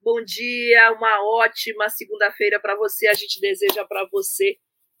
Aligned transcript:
Bom 0.00 0.22
dia, 0.22 0.92
uma 0.92 1.24
ótima 1.42 1.88
segunda-feira 1.88 2.60
para 2.60 2.76
você. 2.76 3.08
A 3.08 3.14
gente 3.14 3.40
deseja 3.40 3.84
para 3.84 4.06
você 4.10 4.56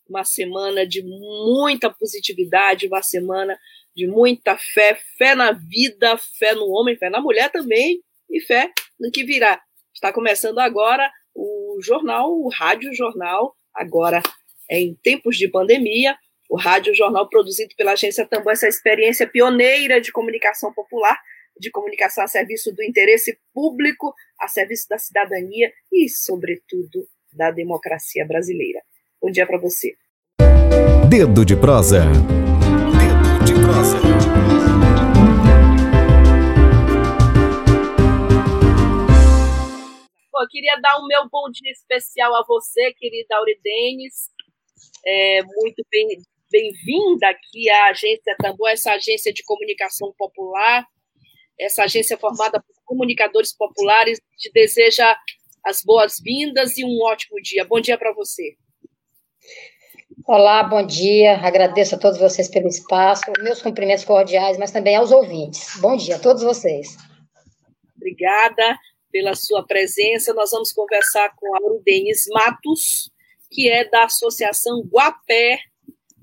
uma 0.08 0.24
semana 0.24 0.84
de 0.84 1.02
muita 1.02 1.88
positividade, 1.88 2.88
uma 2.88 3.00
semana 3.00 3.56
de 3.94 4.08
muita 4.08 4.58
fé, 4.58 4.98
fé 5.16 5.36
na 5.36 5.52
vida, 5.52 6.18
fé 6.38 6.52
no 6.52 6.68
homem, 6.68 6.96
fé 6.96 7.08
na 7.08 7.20
mulher 7.20 7.50
também 7.50 8.02
e 8.28 8.40
fé 8.40 8.72
no 8.98 9.10
que 9.10 9.22
virá. 9.22 9.62
Está 9.94 10.12
começando 10.12 10.58
agora 10.58 11.08
o 11.32 11.78
jornal, 11.80 12.32
o 12.32 12.48
Rádio 12.48 12.92
Jornal, 12.92 13.54
agora 13.72 14.20
em 14.68 14.96
tempos 14.96 15.36
de 15.36 15.48
pandemia, 15.48 16.18
o 16.50 16.56
Rádio 16.56 16.92
Jornal 16.92 17.28
produzido 17.28 17.72
pela 17.76 17.92
agência 17.92 18.26
Tambor, 18.26 18.52
essa 18.52 18.66
experiência 18.66 19.28
pioneira 19.28 20.00
de 20.00 20.10
comunicação 20.10 20.74
popular 20.74 21.16
de 21.58 21.70
comunicação 21.70 22.24
a 22.24 22.28
serviço 22.28 22.72
do 22.74 22.82
interesse 22.82 23.38
público, 23.52 24.14
a 24.40 24.46
serviço 24.46 24.88
da 24.88 24.98
cidadania 24.98 25.72
e, 25.92 26.08
sobretudo, 26.08 27.08
da 27.32 27.50
democracia 27.50 28.24
brasileira. 28.26 28.80
Bom 29.20 29.30
dia 29.30 29.46
para 29.46 29.58
você. 29.58 29.96
Dedo 31.08 31.44
de 31.44 31.56
prosa. 31.56 32.04
Dedo 32.04 33.44
de 33.44 33.54
prosa. 33.54 33.98
Bom, 40.32 40.42
eu 40.42 40.48
queria 40.48 40.76
dar 40.80 40.98
o 41.00 41.04
um 41.04 41.06
meu 41.08 41.28
bom 41.28 41.50
dia 41.50 41.72
especial 41.72 42.34
a 42.36 42.44
você, 42.46 42.92
querida 42.94 43.36
Auridenes. 43.36 44.30
É, 45.04 45.42
muito 45.42 45.84
bem, 45.90 46.06
bem-vinda 46.50 47.28
aqui 47.28 47.68
à 47.68 47.88
Agência 47.88 48.36
Tambor, 48.38 48.68
essa 48.68 48.92
agência 48.92 49.32
de 49.32 49.42
comunicação 49.42 50.14
popular 50.16 50.86
essa 51.58 51.84
agência 51.84 52.16
formada 52.16 52.62
por 52.62 52.74
comunicadores 52.84 53.54
populares 53.54 54.20
te 54.36 54.50
deseja 54.52 55.16
as 55.64 55.82
boas-vindas 55.82 56.78
e 56.78 56.84
um 56.84 57.02
ótimo 57.02 57.40
dia. 57.42 57.64
Bom 57.64 57.80
dia 57.80 57.98
para 57.98 58.12
você. 58.12 58.56
Olá, 60.26 60.62
bom 60.62 60.84
dia. 60.84 61.36
Agradeço 61.36 61.94
a 61.94 61.98
todos 61.98 62.18
vocês 62.18 62.48
pelo 62.48 62.68
espaço, 62.68 63.22
meus 63.40 63.62
cumprimentos 63.62 64.04
cordiais, 64.04 64.58
mas 64.58 64.70
também 64.70 64.96
aos 64.96 65.10
ouvintes. 65.10 65.78
Bom 65.80 65.96
dia 65.96 66.16
a 66.16 66.18
todos 66.18 66.42
vocês. 66.42 66.96
Obrigada 67.96 68.78
pela 69.10 69.34
sua 69.34 69.66
presença. 69.66 70.32
Nós 70.34 70.50
vamos 70.50 70.72
conversar 70.72 71.34
com 71.36 71.54
a 71.54 71.58
Denis 71.84 72.24
Matos, 72.30 73.10
que 73.50 73.68
é 73.68 73.88
da 73.88 74.04
Associação 74.04 74.82
Guapé 74.82 75.58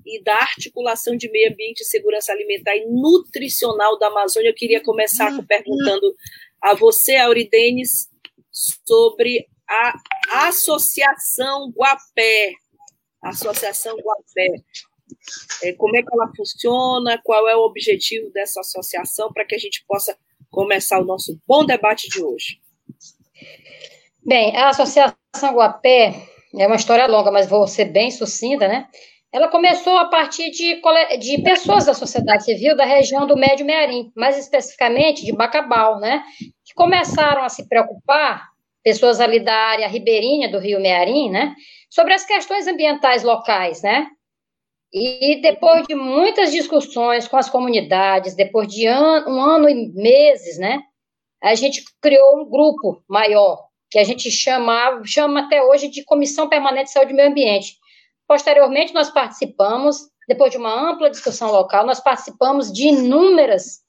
e 0.06 0.22
da 0.22 0.36
articulação 0.36 1.16
de 1.16 1.28
meio 1.30 1.52
ambiente, 1.52 1.84
segurança 1.84 2.32
alimentar 2.32 2.76
e 2.76 2.86
nutricional 2.86 3.98
da 3.98 4.06
Amazônia. 4.06 4.50
Eu 4.50 4.54
queria 4.54 4.82
começar 4.82 5.32
uhum. 5.32 5.44
perguntando 5.44 6.14
a 6.62 6.74
você, 6.74 7.16
Auridenes, 7.16 8.08
sobre 8.50 9.46
a 9.68 9.94
Associação 10.48 11.72
Guapé. 11.72 12.52
Associação 13.22 13.96
Guapé. 13.96 14.62
É, 15.64 15.72
como 15.72 15.96
é 15.96 16.02
que 16.02 16.08
ela 16.12 16.30
funciona? 16.36 17.20
Qual 17.24 17.48
é 17.48 17.56
o 17.56 17.64
objetivo 17.64 18.30
dessa 18.30 18.60
associação 18.60 19.32
para 19.32 19.44
que 19.44 19.54
a 19.54 19.58
gente 19.58 19.84
possa 19.86 20.16
começar 20.50 21.00
o 21.00 21.04
nosso 21.04 21.38
bom 21.46 21.64
debate 21.64 22.08
de 22.08 22.22
hoje? 22.22 22.60
Bem, 24.24 24.56
a 24.56 24.70
Associação 24.70 25.54
Guapé 25.54 26.14
é 26.54 26.66
uma 26.66 26.76
história 26.76 27.06
longa, 27.06 27.30
mas 27.30 27.48
vou 27.48 27.66
ser 27.66 27.86
bem 27.86 28.10
sucinta, 28.10 28.66
né? 28.66 28.88
Ela 29.32 29.48
começou 29.48 29.96
a 29.98 30.06
partir 30.06 30.50
de, 30.50 30.80
de 31.18 31.42
pessoas 31.42 31.86
da 31.86 31.94
sociedade 31.94 32.44
civil 32.44 32.76
da 32.76 32.84
região 32.84 33.26
do 33.26 33.36
Médio 33.36 33.66
Mearim, 33.66 34.10
mais 34.16 34.38
especificamente 34.38 35.24
de 35.24 35.32
Bacabal, 35.32 35.98
né? 35.98 36.22
Que 36.64 36.74
começaram 36.74 37.42
a 37.42 37.48
se 37.48 37.68
preocupar, 37.68 38.48
pessoas 38.82 39.20
ali 39.20 39.40
da 39.40 39.54
área 39.54 39.88
ribeirinha 39.88 40.48
do 40.48 40.58
Rio 40.58 40.80
Mearim, 40.80 41.30
né? 41.30 41.54
Sobre 41.90 42.14
as 42.14 42.24
questões 42.24 42.66
ambientais 42.66 43.22
locais, 43.24 43.82
né? 43.82 44.06
E 44.92 45.40
depois 45.42 45.86
de 45.86 45.94
muitas 45.94 46.52
discussões 46.52 47.26
com 47.26 47.36
as 47.36 47.50
comunidades, 47.50 48.34
depois 48.34 48.68
de 48.68 48.86
an 48.86 49.26
um 49.28 49.40
ano 49.40 49.68
e 49.68 49.92
meses, 49.92 50.58
né? 50.58 50.80
A 51.42 51.54
gente 51.54 51.82
criou 52.00 52.40
um 52.40 52.48
grupo 52.48 53.02
maior, 53.08 53.66
que 53.90 53.98
a 53.98 54.04
gente 54.04 54.30
chama, 54.30 55.02
chama 55.04 55.40
até 55.40 55.62
hoje 55.62 55.88
de 55.88 56.04
Comissão 56.04 56.48
Permanente 56.48 56.86
de 56.86 56.92
Saúde 56.92 57.12
e 57.12 57.16
Meio 57.16 57.28
Ambiente, 57.28 57.76
Posteriormente, 58.26 58.92
nós 58.92 59.10
participamos, 59.10 60.08
depois 60.28 60.50
de 60.50 60.58
uma 60.58 60.90
ampla 60.90 61.10
discussão 61.10 61.50
local, 61.50 61.86
nós 61.86 62.00
participamos 62.00 62.72
de 62.72 62.88
inúmeras 62.88 63.80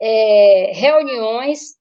é, 0.00 0.72
reuniões 0.74 1.76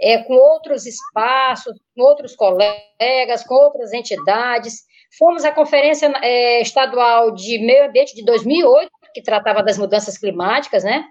é, 0.00 0.18
com 0.18 0.34
outros 0.34 0.86
espaços, 0.86 1.72
com 1.94 2.02
outros 2.02 2.34
colegas, 2.34 3.44
com 3.46 3.54
outras 3.54 3.92
entidades. 3.92 4.82
Fomos 5.18 5.44
à 5.44 5.52
Conferência 5.52 6.12
é, 6.22 6.60
Estadual 6.60 7.32
de 7.32 7.58
Meio 7.58 7.86
Ambiente 7.86 8.14
de 8.14 8.24
2008, 8.24 8.90
que 9.14 9.22
tratava 9.22 9.62
das 9.62 9.78
mudanças 9.78 10.18
climáticas, 10.18 10.84
né? 10.84 11.06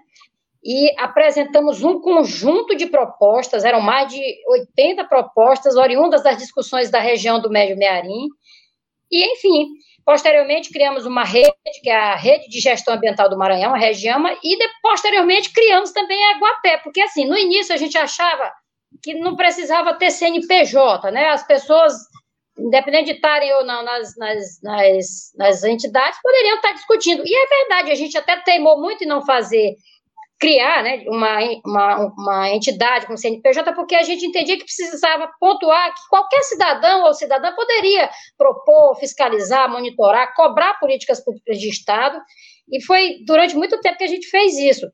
E 0.62 0.92
apresentamos 0.98 1.82
um 1.82 2.00
conjunto 2.00 2.76
de 2.76 2.86
propostas, 2.86 3.64
eram 3.64 3.80
mais 3.80 4.12
de 4.12 4.20
80 4.48 5.04
propostas 5.04 5.76
oriundas 5.76 6.22
das 6.22 6.36
discussões 6.38 6.90
da 6.90 7.00
região 7.00 7.40
do 7.40 7.50
Médio 7.50 7.76
Mearim. 7.76 8.26
E, 9.10 9.32
enfim, 9.32 9.68
Posteriormente, 10.06 10.70
criamos 10.70 11.04
uma 11.04 11.24
rede, 11.24 11.50
que 11.82 11.90
é 11.90 11.96
a 11.96 12.14
Rede 12.14 12.48
de 12.48 12.60
Gestão 12.60 12.94
Ambiental 12.94 13.28
do 13.28 13.36
Maranhão, 13.36 13.74
a 13.74 13.76
Regiama, 13.76 14.32
e 14.40 14.56
de, 14.56 14.68
posteriormente 14.80 15.52
criamos 15.52 15.90
também 15.90 16.24
a 16.26 16.38
Guapé, 16.38 16.76
porque 16.78 17.00
assim, 17.00 17.26
no 17.26 17.36
início 17.36 17.74
a 17.74 17.76
gente 17.76 17.98
achava 17.98 18.52
que 19.02 19.14
não 19.14 19.34
precisava 19.34 19.94
ter 19.94 20.12
CNPJ, 20.12 21.10
né? 21.10 21.30
As 21.30 21.44
pessoas, 21.44 21.92
independente 22.56 23.06
de 23.06 23.12
estarem 23.16 23.52
ou 23.54 23.64
não 23.64 23.82
nas, 23.82 24.16
nas, 24.16 24.62
nas, 24.62 25.06
nas 25.36 25.64
entidades, 25.64 26.20
poderiam 26.22 26.54
estar 26.54 26.72
discutindo. 26.72 27.24
E 27.26 27.36
é 27.36 27.46
verdade, 27.46 27.90
a 27.90 27.96
gente 27.96 28.16
até 28.16 28.36
teimou 28.42 28.80
muito 28.80 29.02
em 29.02 29.08
não 29.08 29.26
fazer 29.26 29.74
criar 30.38 30.82
né, 30.82 31.04
uma, 31.06 31.38
uma, 31.64 32.12
uma 32.18 32.50
entidade 32.50 33.06
como 33.06 33.16
CNPJ, 33.16 33.72
porque 33.72 33.94
a 33.94 34.02
gente 34.02 34.26
entendia 34.26 34.58
que 34.58 34.64
precisava 34.64 35.30
pontuar 35.40 35.94
que 35.94 36.08
qualquer 36.10 36.42
cidadão 36.42 37.04
ou 37.04 37.14
cidadã 37.14 37.54
poderia 37.54 38.10
propor, 38.36 38.96
fiscalizar, 38.96 39.70
monitorar, 39.70 40.34
cobrar 40.34 40.78
políticas 40.78 41.24
públicas 41.24 41.58
de 41.58 41.68
Estado, 41.68 42.20
e 42.70 42.84
foi 42.84 43.18
durante 43.24 43.56
muito 43.56 43.80
tempo 43.80 43.96
que 43.96 44.04
a 44.04 44.08
gente 44.08 44.28
fez 44.28 44.58
isso. 44.58 44.86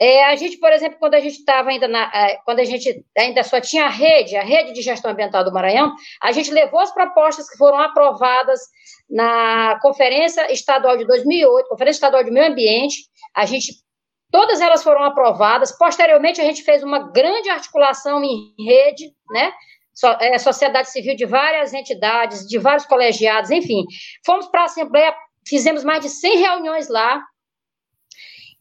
É, 0.00 0.26
a 0.26 0.36
gente, 0.36 0.58
por 0.58 0.72
exemplo, 0.72 0.96
quando 1.00 1.14
a 1.14 1.20
gente 1.20 1.38
estava 1.38 1.70
ainda 1.70 1.88
na, 1.88 2.04
é, 2.14 2.36
quando 2.44 2.60
a 2.60 2.64
gente 2.64 3.04
ainda 3.16 3.42
só 3.42 3.60
tinha 3.60 3.86
a 3.86 3.90
rede, 3.90 4.36
a 4.36 4.44
rede 4.44 4.72
de 4.72 4.80
gestão 4.80 5.10
ambiental 5.10 5.42
do 5.44 5.52
Maranhão, 5.52 5.92
a 6.22 6.30
gente 6.30 6.52
levou 6.52 6.78
as 6.78 6.94
propostas 6.94 7.50
que 7.50 7.56
foram 7.56 7.78
aprovadas 7.78 8.60
na 9.10 9.76
Conferência 9.82 10.52
Estadual 10.52 10.96
de 10.96 11.04
2008, 11.04 11.68
Conferência 11.68 11.96
Estadual 11.96 12.22
de 12.22 12.30
Meio 12.30 12.46
Ambiente, 12.46 12.96
a 13.34 13.44
gente 13.44 13.72
Todas 14.30 14.60
elas 14.60 14.82
foram 14.82 15.02
aprovadas. 15.04 15.76
Posteriormente, 15.76 16.40
a 16.40 16.44
gente 16.44 16.62
fez 16.62 16.82
uma 16.82 17.10
grande 17.10 17.48
articulação 17.48 18.22
em 18.22 18.54
rede, 18.58 19.12
né? 19.30 19.52
So, 19.94 20.06
é, 20.20 20.38
sociedade 20.38 20.90
civil 20.90 21.16
de 21.16 21.24
várias 21.24 21.72
entidades, 21.72 22.46
de 22.46 22.58
vários 22.58 22.86
colegiados, 22.86 23.50
enfim. 23.50 23.84
Fomos 24.24 24.46
para 24.46 24.62
a 24.62 24.64
Assembleia, 24.66 25.14
fizemos 25.46 25.82
mais 25.82 26.02
de 26.02 26.08
100 26.08 26.38
reuniões 26.38 26.88
lá. 26.88 27.20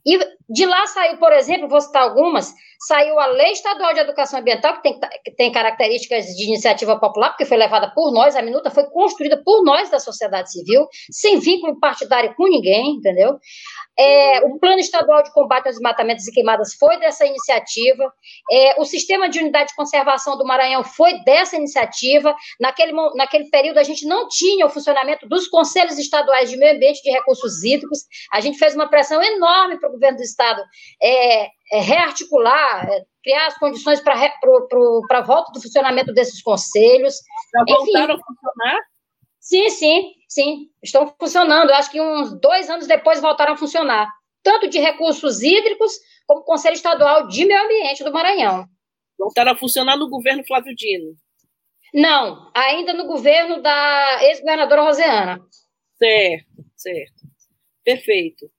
E 0.06 0.18
de 0.50 0.66
lá 0.66 0.88
saiu, 0.88 1.18
por 1.18 1.34
exemplo, 1.34 1.68
vou 1.68 1.82
citar 1.82 2.02
algumas, 2.02 2.54
saiu 2.80 3.20
a 3.20 3.28
Lei 3.28 3.52
Estadual 3.52 3.94
de 3.94 4.00
Educação 4.00 4.40
Ambiental, 4.40 4.76
que 4.76 4.82
tem, 4.82 5.00
que 5.24 5.32
tem 5.32 5.52
características 5.52 6.26
de 6.26 6.46
iniciativa 6.46 7.00
popular, 7.00 7.30
porque 7.30 7.46
foi 7.46 7.58
levada 7.58 7.92
por 7.94 8.12
nós, 8.12 8.36
a 8.36 8.42
minuta 8.42 8.70
foi 8.70 8.86
construída 8.90 9.42
por 9.44 9.64
nós 9.64 9.90
da 9.90 10.00
sociedade 10.00 10.52
civil, 10.52 10.86
sem 11.12 11.40
vínculo 11.40 11.80
partidário 11.80 12.34
com 12.36 12.48
ninguém, 12.48 12.96
entendeu? 12.98 13.38
É, 14.00 14.42
o 14.46 14.60
Plano 14.60 14.80
Estadual 14.80 15.24
de 15.24 15.34
Combate 15.34 15.66
aos 15.66 15.76
Desmatamentos 15.76 16.28
e 16.28 16.32
Queimadas 16.32 16.76
foi 16.80 17.00
dessa 17.00 17.26
iniciativa. 17.26 18.14
É, 18.52 18.80
o 18.80 18.86
Sistema 18.86 19.28
de 19.28 19.40
Unidade 19.40 19.70
de 19.70 19.76
Conservação 19.76 20.38
do 20.38 20.46
Maranhão 20.46 20.84
foi 20.84 21.24
dessa 21.24 21.56
iniciativa. 21.56 22.36
Naquele, 22.60 22.92
naquele 23.16 23.50
período, 23.50 23.80
a 23.80 23.84
gente 23.84 24.06
não 24.06 24.28
tinha 24.28 24.68
o 24.68 24.70
funcionamento 24.70 25.28
dos 25.28 25.48
Conselhos 25.48 25.98
Estaduais 25.98 26.50
de 26.50 26.58
Meio 26.58 26.76
Ambiente 26.76 27.00
e 27.00 27.04
de 27.04 27.12
Recursos 27.12 27.64
Hídricos. 27.64 28.00
A 28.32 28.40
gente 28.40 28.60
fez 28.60 28.76
uma 28.76 28.88
pressão 28.88 29.22
enorme 29.22 29.80
para 29.80 29.90
o 29.90 29.94
governo 29.94 30.18
do 30.18 30.24
Estado 30.24 30.62
é, 31.02 31.48
é, 31.72 31.82
rearticular, 31.82 32.90
é, 32.90 33.06
criar 33.24 33.48
as 33.48 33.58
condições 33.58 34.00
para 34.02 34.14
a 34.14 35.22
volta 35.22 35.52
do 35.52 35.62
funcionamento 35.62 36.14
desses 36.14 36.42
conselhos. 36.42 37.16
Já 37.54 37.64
voltaram 37.68 38.16
Enfim, 38.16 38.24
a 38.24 38.26
funcionar? 38.26 38.82
Sim, 39.40 39.70
sim, 39.70 40.14
sim. 40.28 40.70
Estão 40.84 41.14
funcionando. 41.20 41.70
Eu 41.70 41.76
acho 41.76 41.92
que 41.92 42.02
uns 42.02 42.40
dois 42.40 42.70
anos 42.70 42.88
depois 42.88 43.22
voltaram 43.22 43.54
a 43.54 43.58
funcionar. 43.58 44.08
Tanto 44.44 44.70
de 44.70 44.80
recursos 44.80 45.42
hídricos, 45.42 45.94
como 46.26 46.44
Conselho 46.44 46.76
Estadual 46.76 47.28
de 47.28 47.46
Meio 47.46 47.64
Ambiente 47.64 48.04
do 48.04 48.14
Maranhão. 48.14 48.66
Voltaram 49.18 49.54
a 49.54 49.58
funcionar 49.58 49.98
no 49.98 50.10
governo 50.10 50.46
Flávio 50.46 50.76
Dino? 50.76 51.16
Não, 51.94 52.52
ainda 52.54 52.94
no 52.94 53.08
governo 53.08 53.62
da 53.62 54.24
ex-governadora 54.24 54.84
Roseana. 54.84 55.40
Certo, 55.98 56.66
certo. 56.76 57.28
Perfeito. 57.84 58.52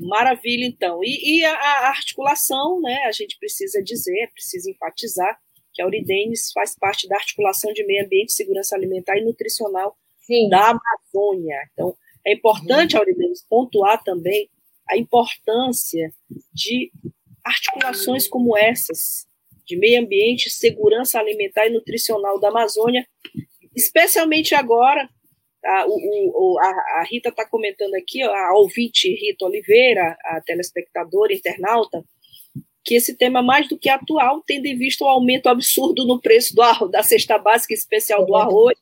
Maravilha, 0.00 0.64
então. 0.64 1.00
E, 1.02 1.38
e 1.38 1.44
a, 1.44 1.52
a, 1.52 1.88
articulação, 1.88 2.80
né? 2.80 3.04
A 3.04 3.12
gente 3.12 3.38
precisa 3.38 3.82
dizer, 3.82 4.30
precisa 4.32 4.70
enfatizar 4.70 5.38
que 5.72 5.82
a 5.82 5.86
Uridenes 5.86 6.50
faz 6.52 6.74
parte 6.74 7.08
da 7.08 7.16
articulação 7.16 7.72
de 7.72 7.84
meio 7.84 8.04
ambiente, 8.04 8.32
segurança 8.32 8.74
alimentar 8.74 9.16
e 9.16 9.24
nutricional 9.24 9.96
Sim. 10.20 10.48
da 10.48 10.70
Amazônia. 10.70 11.56
Então, 11.72 11.96
é 12.26 12.32
importante, 12.32 12.96
uhum. 12.96 13.02
Uridenes, 13.02 13.44
pontuar 13.48 14.02
também 14.02 14.48
a 14.88 14.96
importância 14.96 16.12
de 16.52 16.92
articulações 17.44 18.28
como 18.28 18.56
essas, 18.56 19.26
de 19.66 19.76
meio 19.76 20.00
ambiente, 20.00 20.50
segurança 20.50 21.18
alimentar 21.18 21.66
e 21.66 21.70
nutricional 21.70 22.38
da 22.38 22.48
Amazônia, 22.48 23.06
especialmente 23.74 24.54
agora. 24.54 25.08
A, 25.64 25.86
o, 25.86 26.58
a, 26.60 27.00
a 27.00 27.06
Rita 27.08 27.28
está 27.28 27.48
comentando 27.48 27.94
aqui, 27.94 28.22
a 28.22 28.52
ouvinte 28.54 29.08
Rita 29.08 29.44
Oliveira, 29.44 30.16
a 30.24 30.40
telespectadora, 30.40 31.32
internauta, 31.32 32.04
que 32.84 32.96
esse 32.96 33.16
tema 33.16 33.42
mais 33.42 33.68
do 33.68 33.78
que 33.78 33.88
atual, 33.88 34.42
tendo 34.44 34.66
em 34.66 34.76
vista 34.76 35.04
o 35.04 35.08
aumento 35.08 35.48
absurdo 35.48 36.04
no 36.04 36.20
preço 36.20 36.54
do 36.54 36.62
arroz, 36.62 36.90
da 36.90 37.02
cesta 37.02 37.38
básica 37.38 37.74
especial 37.74 38.26
do 38.26 38.34
arroz. 38.34 38.76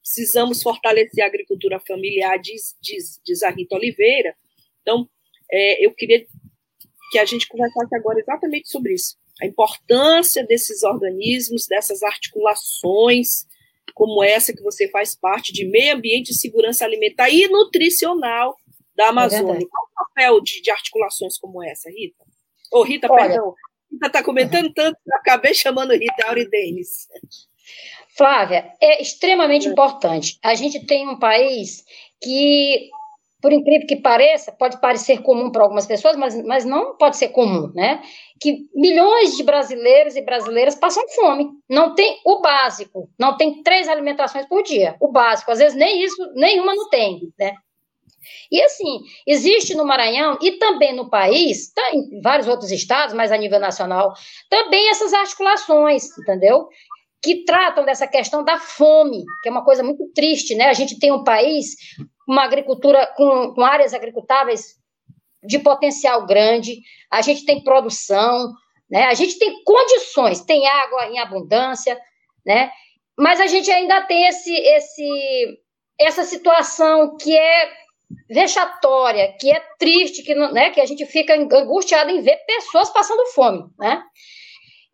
Precisamos 0.00 0.62
fortalecer 0.62 1.22
a 1.22 1.26
agricultura 1.26 1.80
familiar, 1.80 2.38
diz, 2.38 2.74
diz, 2.80 3.20
diz 3.24 3.42
a 3.42 3.50
Rita 3.50 3.76
Oliveira. 3.76 4.34
Então, 4.80 5.08
é, 5.50 5.84
eu 5.84 5.94
queria 5.94 6.26
que 7.10 7.18
a 7.18 7.24
gente 7.24 7.46
conversasse 7.46 7.94
agora 7.94 8.18
exatamente 8.18 8.68
sobre 8.70 8.94
isso 8.94 9.16
a 9.40 9.46
importância 9.46 10.44
desses 10.46 10.82
organismos, 10.82 11.66
dessas 11.66 12.02
articulações, 12.02 13.46
como 13.94 14.22
essa 14.22 14.52
que 14.52 14.62
você 14.62 14.88
faz 14.90 15.14
parte, 15.14 15.52
de 15.52 15.64
meio 15.66 15.94
ambiente, 15.94 16.34
segurança 16.34 16.84
alimentar 16.84 17.30
e 17.30 17.46
nutricional 17.48 18.56
da 18.96 19.04
é 19.04 19.08
Amazônia. 19.08 19.64
É 19.64 19.68
Qual 19.68 19.84
o 19.84 19.94
papel 19.94 20.40
de, 20.40 20.60
de, 20.60 20.70
articulações 20.70 21.38
como 21.38 21.62
essa, 21.62 21.88
Rita? 21.88 22.24
Ô, 22.72 22.80
oh, 22.80 22.82
Rita, 22.82 23.06
Olha, 23.10 23.28
perdão. 23.28 23.54
Rita 23.90 24.06
está 24.08 24.22
comentando 24.22 24.72
tanto 24.74 24.96
que 24.96 25.12
eu 25.12 25.16
acabei 25.16 25.54
chamando 25.54 25.92
Rita 25.92 26.26
Auridenes. 26.26 27.08
Flávia, 28.16 28.70
é 28.80 29.00
extremamente 29.00 29.68
é. 29.68 29.70
importante. 29.70 30.38
A 30.42 30.54
gente 30.54 30.84
tem 30.86 31.08
um 31.08 31.18
país 31.18 31.84
que 32.22 32.90
por 33.44 33.52
incrível 33.52 33.86
que 33.86 33.96
pareça, 33.96 34.52
pode 34.52 34.80
parecer 34.80 35.20
comum 35.20 35.52
para 35.52 35.62
algumas 35.62 35.84
pessoas, 35.84 36.16
mas, 36.16 36.34
mas 36.46 36.64
não 36.64 36.96
pode 36.96 37.18
ser 37.18 37.28
comum, 37.28 37.70
né? 37.74 38.00
Que 38.40 38.56
milhões 38.74 39.36
de 39.36 39.42
brasileiros 39.42 40.16
e 40.16 40.22
brasileiras 40.22 40.74
passam 40.74 41.06
fome. 41.10 41.50
Não 41.68 41.94
tem 41.94 42.20
o 42.24 42.40
básico, 42.40 43.10
não 43.20 43.36
tem 43.36 43.62
três 43.62 43.86
alimentações 43.86 44.46
por 44.46 44.62
dia. 44.62 44.96
O 44.98 45.12
básico, 45.12 45.52
às 45.52 45.58
vezes 45.58 45.76
nem 45.76 46.02
isso, 46.02 46.16
nenhuma 46.34 46.74
não 46.74 46.88
tem, 46.88 47.34
né? 47.38 47.52
E 48.50 48.62
assim, 48.62 49.00
existe 49.26 49.74
no 49.74 49.84
Maranhão 49.84 50.38
e 50.40 50.52
também 50.52 50.96
no 50.96 51.10
país, 51.10 51.70
tá 51.70 51.82
em 51.92 52.22
vários 52.22 52.48
outros 52.48 52.72
estados, 52.72 53.14
mas 53.14 53.30
a 53.30 53.36
nível 53.36 53.60
nacional, 53.60 54.14
também 54.48 54.88
essas 54.88 55.12
articulações, 55.12 56.16
entendeu? 56.16 56.66
Que 57.22 57.44
tratam 57.44 57.84
dessa 57.84 58.06
questão 58.06 58.42
da 58.42 58.56
fome, 58.56 59.22
que 59.42 59.50
é 59.50 59.52
uma 59.52 59.66
coisa 59.66 59.82
muito 59.82 60.10
triste, 60.14 60.54
né? 60.54 60.70
A 60.70 60.72
gente 60.72 60.98
tem 60.98 61.12
um 61.12 61.22
país 61.22 61.76
uma 62.26 62.44
agricultura 62.44 63.06
com, 63.16 63.54
com 63.54 63.62
áreas 63.62 63.94
agricultáveis 63.94 64.76
de 65.42 65.58
potencial 65.58 66.26
grande, 66.26 66.80
a 67.10 67.20
gente 67.20 67.44
tem 67.44 67.62
produção, 67.62 68.52
né? 68.90 69.04
A 69.04 69.14
gente 69.14 69.38
tem 69.38 69.62
condições, 69.62 70.40
tem 70.40 70.66
água 70.66 71.06
em 71.06 71.18
abundância, 71.18 71.98
né? 72.44 72.70
Mas 73.18 73.40
a 73.40 73.46
gente 73.46 73.70
ainda 73.70 74.02
tem 74.02 74.26
esse, 74.26 74.52
esse, 74.52 75.58
essa 76.00 76.24
situação 76.24 77.16
que 77.16 77.36
é 77.36 77.72
vexatória, 78.28 79.34
que 79.38 79.50
é 79.50 79.60
triste, 79.78 80.22
que, 80.22 80.34
né, 80.34 80.70
que 80.70 80.80
a 80.80 80.86
gente 80.86 81.04
fica 81.06 81.34
angustiado 81.34 82.10
em 82.10 82.20
ver 82.20 82.36
pessoas 82.46 82.90
passando 82.90 83.26
fome, 83.26 83.64
né? 83.78 84.02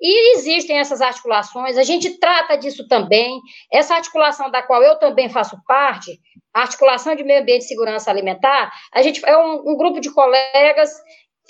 E 0.01 0.37
existem 0.37 0.79
essas 0.79 1.01
articulações, 1.03 1.77
a 1.77 1.83
gente 1.83 2.19
trata 2.19 2.57
disso 2.57 2.89
também. 2.89 3.39
Essa 3.71 3.97
articulação 3.97 4.51
da 4.51 4.63
qual 4.63 4.83
eu 4.83 4.99
também 4.99 5.29
faço 5.29 5.57
parte, 5.67 6.19
a 6.55 6.63
articulação 6.63 7.15
de 7.15 7.23
meio 7.23 7.43
ambiente 7.43 7.63
e 7.63 7.69
segurança 7.69 8.11
alimentar, 8.11 8.73
a 8.93 9.03
gente 9.03 9.25
é 9.27 9.37
um, 9.37 9.71
um 9.71 9.77
grupo 9.77 10.01
de 10.01 10.11
colegas 10.11 10.91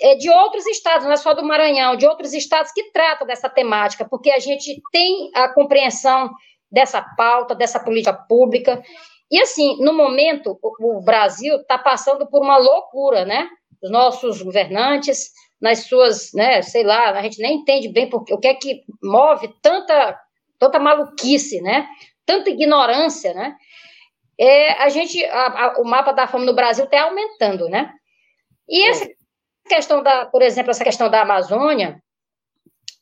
é, 0.01 0.15
de 0.15 0.29
outros 0.29 0.65
estados, 0.65 1.05
não 1.05 1.13
é 1.13 1.17
só 1.17 1.33
do 1.33 1.45
Maranhão, 1.45 1.95
de 1.95 2.05
outros 2.05 2.33
estados 2.33 2.71
que 2.71 2.91
tratam 2.91 3.25
dessa 3.25 3.49
temática, 3.49 4.05
porque 4.09 4.31
a 4.31 4.39
gente 4.39 4.81
tem 4.91 5.31
a 5.33 5.47
compreensão 5.47 6.29
dessa 6.71 7.01
pauta, 7.01 7.53
dessa 7.53 7.79
política 7.79 8.13
pública. 8.13 8.81
E 9.29 9.39
assim, 9.39 9.77
no 9.81 9.93
momento, 9.93 10.57
o, 10.61 10.97
o 10.97 11.01
Brasil 11.01 11.55
está 11.57 11.77
passando 11.77 12.27
por 12.27 12.41
uma 12.41 12.57
loucura, 12.57 13.25
né? 13.25 13.47
Os 13.81 13.91
nossos 13.91 14.41
governantes, 14.41 15.31
nas 15.61 15.85
suas, 15.85 16.33
né, 16.33 16.61
sei 16.61 16.83
lá, 16.83 17.11
a 17.11 17.21
gente 17.21 17.39
nem 17.41 17.57
entende 17.57 17.87
bem 17.89 18.09
porque, 18.09 18.33
o 18.33 18.39
que 18.39 18.47
é 18.47 18.53
que 18.55 18.81
move 19.01 19.47
tanta, 19.61 20.19
tanta 20.57 20.79
maluquice, 20.79 21.61
né, 21.61 21.87
tanta 22.25 22.49
ignorância, 22.49 23.33
né, 23.33 23.55
é, 24.39 24.71
a 24.81 24.89
gente, 24.89 25.23
a, 25.25 25.65
a, 25.65 25.81
o 25.81 25.85
mapa 25.85 26.11
da 26.11 26.27
fome 26.27 26.45
no 26.45 26.55
Brasil 26.55 26.85
está 26.85 27.03
aumentando, 27.03 27.69
né, 27.69 27.93
e 28.67 28.83
essa 28.87 29.07
questão 29.67 30.01
da, 30.01 30.25
por 30.25 30.41
exemplo, 30.41 30.71
essa 30.71 30.83
questão 30.83 31.09
da 31.09 31.21
Amazônia, 31.21 32.01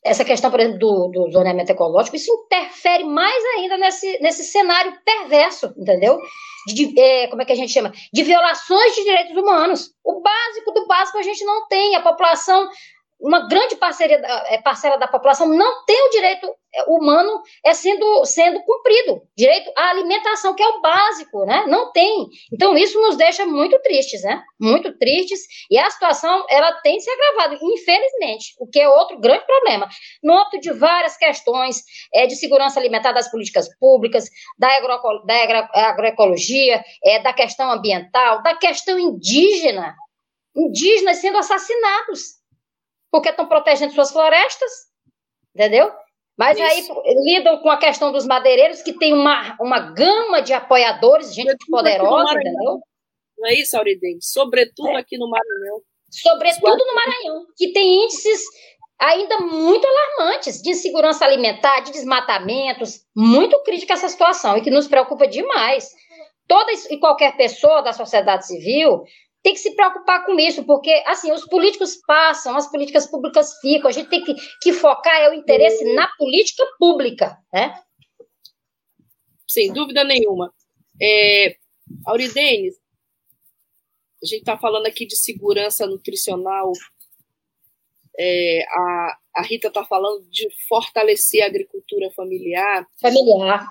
essa 0.04 0.24
questão, 0.24 0.50
por 0.50 0.60
exemplo, 0.60 0.78
do, 0.78 1.08
do 1.08 1.30
zoneamento 1.30 1.70
ecológico, 1.72 2.16
isso 2.16 2.32
interfere 2.46 3.04
mais 3.04 3.44
ainda 3.56 3.76
nesse, 3.76 4.18
nesse 4.20 4.44
cenário 4.44 4.92
perverso, 5.04 5.74
entendeu? 5.76 6.18
De, 6.66 6.98
é, 6.98 7.26
como 7.28 7.42
é 7.42 7.44
que 7.44 7.52
a 7.52 7.56
gente 7.56 7.72
chama? 7.72 7.92
De 8.12 8.22
violações 8.22 8.94
de 8.94 9.04
direitos 9.04 9.36
humanos. 9.36 9.92
O 10.04 10.20
básico 10.20 10.72
do 10.72 10.86
básico 10.86 11.18
a 11.18 11.22
gente 11.22 11.44
não 11.44 11.66
tem. 11.68 11.94
A 11.96 12.00
população 12.00 12.68
uma 13.20 13.46
grande 13.46 13.76
parceria, 13.76 14.16
é, 14.48 14.58
parcela 14.58 14.96
da 14.96 15.06
população 15.06 15.46
não 15.46 15.84
tem 15.84 16.06
o 16.06 16.10
direito 16.10 16.46
é, 16.74 16.84
humano 16.84 17.42
é 17.64 17.74
sendo, 17.74 18.24
sendo 18.24 18.62
cumprido. 18.62 19.20
Direito 19.36 19.70
à 19.76 19.90
alimentação, 19.90 20.54
que 20.54 20.62
é 20.62 20.68
o 20.68 20.80
básico, 20.80 21.44
né? 21.44 21.64
Não 21.66 21.92
tem. 21.92 22.28
Então, 22.52 22.76
isso 22.76 23.00
nos 23.00 23.16
deixa 23.16 23.44
muito 23.44 23.78
tristes, 23.82 24.22
né? 24.22 24.42
Muito 24.58 24.96
tristes. 24.96 25.40
E 25.70 25.76
a 25.78 25.90
situação, 25.90 26.46
ela 26.48 26.72
tem 26.80 26.98
se 26.98 27.10
agravado, 27.10 27.58
infelizmente, 27.62 28.54
o 28.58 28.66
que 28.66 28.80
é 28.80 28.88
outro 28.88 29.20
grande 29.20 29.44
problema. 29.44 29.88
No 30.22 30.38
âmbito 30.38 30.60
de 30.60 30.72
várias 30.72 31.16
questões 31.16 31.82
é, 32.14 32.26
de 32.26 32.36
segurança 32.36 32.80
alimentar 32.80 33.12
das 33.12 33.30
políticas 33.30 33.68
públicas, 33.78 34.28
da, 34.58 34.68
agro, 34.76 35.24
da 35.26 35.88
agroecologia, 35.88 36.82
é, 37.04 37.20
da 37.20 37.32
questão 37.32 37.70
ambiental, 37.70 38.42
da 38.42 38.54
questão 38.54 38.98
indígena. 38.98 39.94
Indígenas 40.56 41.18
sendo 41.18 41.38
assassinados 41.38 42.39
porque 43.10 43.30
estão 43.30 43.46
protegendo 43.46 43.92
suas 43.92 44.10
florestas, 44.10 44.70
entendeu? 45.54 45.90
Mas 46.38 46.58
Isso. 46.58 46.92
aí 46.92 47.14
lidam 47.24 47.58
com 47.58 47.68
a 47.68 47.76
questão 47.76 48.10
dos 48.12 48.26
madeireiros, 48.26 48.82
que 48.82 48.94
tem 48.94 49.12
uma, 49.12 49.56
uma 49.60 49.92
gama 49.92 50.40
de 50.40 50.54
apoiadores, 50.54 51.34
gente 51.34 51.66
poderosa, 51.68 52.32
entendeu? 52.32 52.80
Não 53.38 53.48
é 53.48 53.54
isso, 53.54 53.76
Auridente? 53.76 54.24
Sobretudo 54.24 54.90
é. 54.90 54.96
aqui 54.96 55.18
no 55.18 55.28
Maranhão. 55.28 55.82
Sobretudo 56.10 56.84
no 56.84 56.94
Maranhão, 56.94 57.46
que 57.56 57.72
tem 57.72 58.04
índices 58.04 58.40
ainda 58.98 59.38
muito 59.38 59.86
alarmantes 59.86 60.60
de 60.60 60.70
insegurança 60.70 61.24
alimentar, 61.24 61.80
de 61.80 61.92
desmatamentos, 61.92 63.00
muito 63.16 63.62
crítica 63.62 63.94
essa 63.94 64.08
situação 64.08 64.58
e 64.58 64.60
que 64.60 64.70
nos 64.70 64.86
preocupa 64.86 65.26
demais. 65.26 65.90
Toda 66.46 66.70
e 66.90 66.98
qualquer 66.98 67.36
pessoa 67.36 67.80
da 67.80 67.92
sociedade 67.92 68.46
civil 68.46 69.04
tem 69.42 69.54
que 69.54 69.60
se 69.60 69.74
preocupar 69.74 70.26
com 70.26 70.38
isso, 70.38 70.64
porque 70.64 70.90
assim, 71.06 71.32
os 71.32 71.46
políticos 71.46 71.96
passam, 72.06 72.56
as 72.56 72.70
políticas 72.70 73.06
públicas 73.06 73.58
ficam, 73.60 73.88
a 73.88 73.92
gente 73.92 74.10
tem 74.10 74.22
que, 74.22 74.34
que 74.60 74.72
focar 74.72 75.14
é 75.20 75.30
o 75.30 75.34
interesse 75.34 75.82
na 75.94 76.06
política 76.18 76.64
pública, 76.78 77.38
né? 77.52 77.80
Sem 79.48 79.72
dúvida 79.72 80.04
nenhuma. 80.04 80.52
É, 81.00 81.56
Auridenes, 82.06 82.76
a 84.22 84.26
gente 84.26 84.40
está 84.40 84.58
falando 84.58 84.86
aqui 84.86 85.06
de 85.06 85.16
segurança 85.16 85.86
nutricional, 85.86 86.72
é, 88.18 88.64
a, 88.68 89.18
a 89.36 89.42
Rita 89.42 89.68
está 89.68 89.82
falando 89.84 90.28
de 90.28 90.46
fortalecer 90.68 91.42
a 91.42 91.46
agricultura 91.46 92.10
familiar. 92.10 92.86
Familiar. 93.00 93.66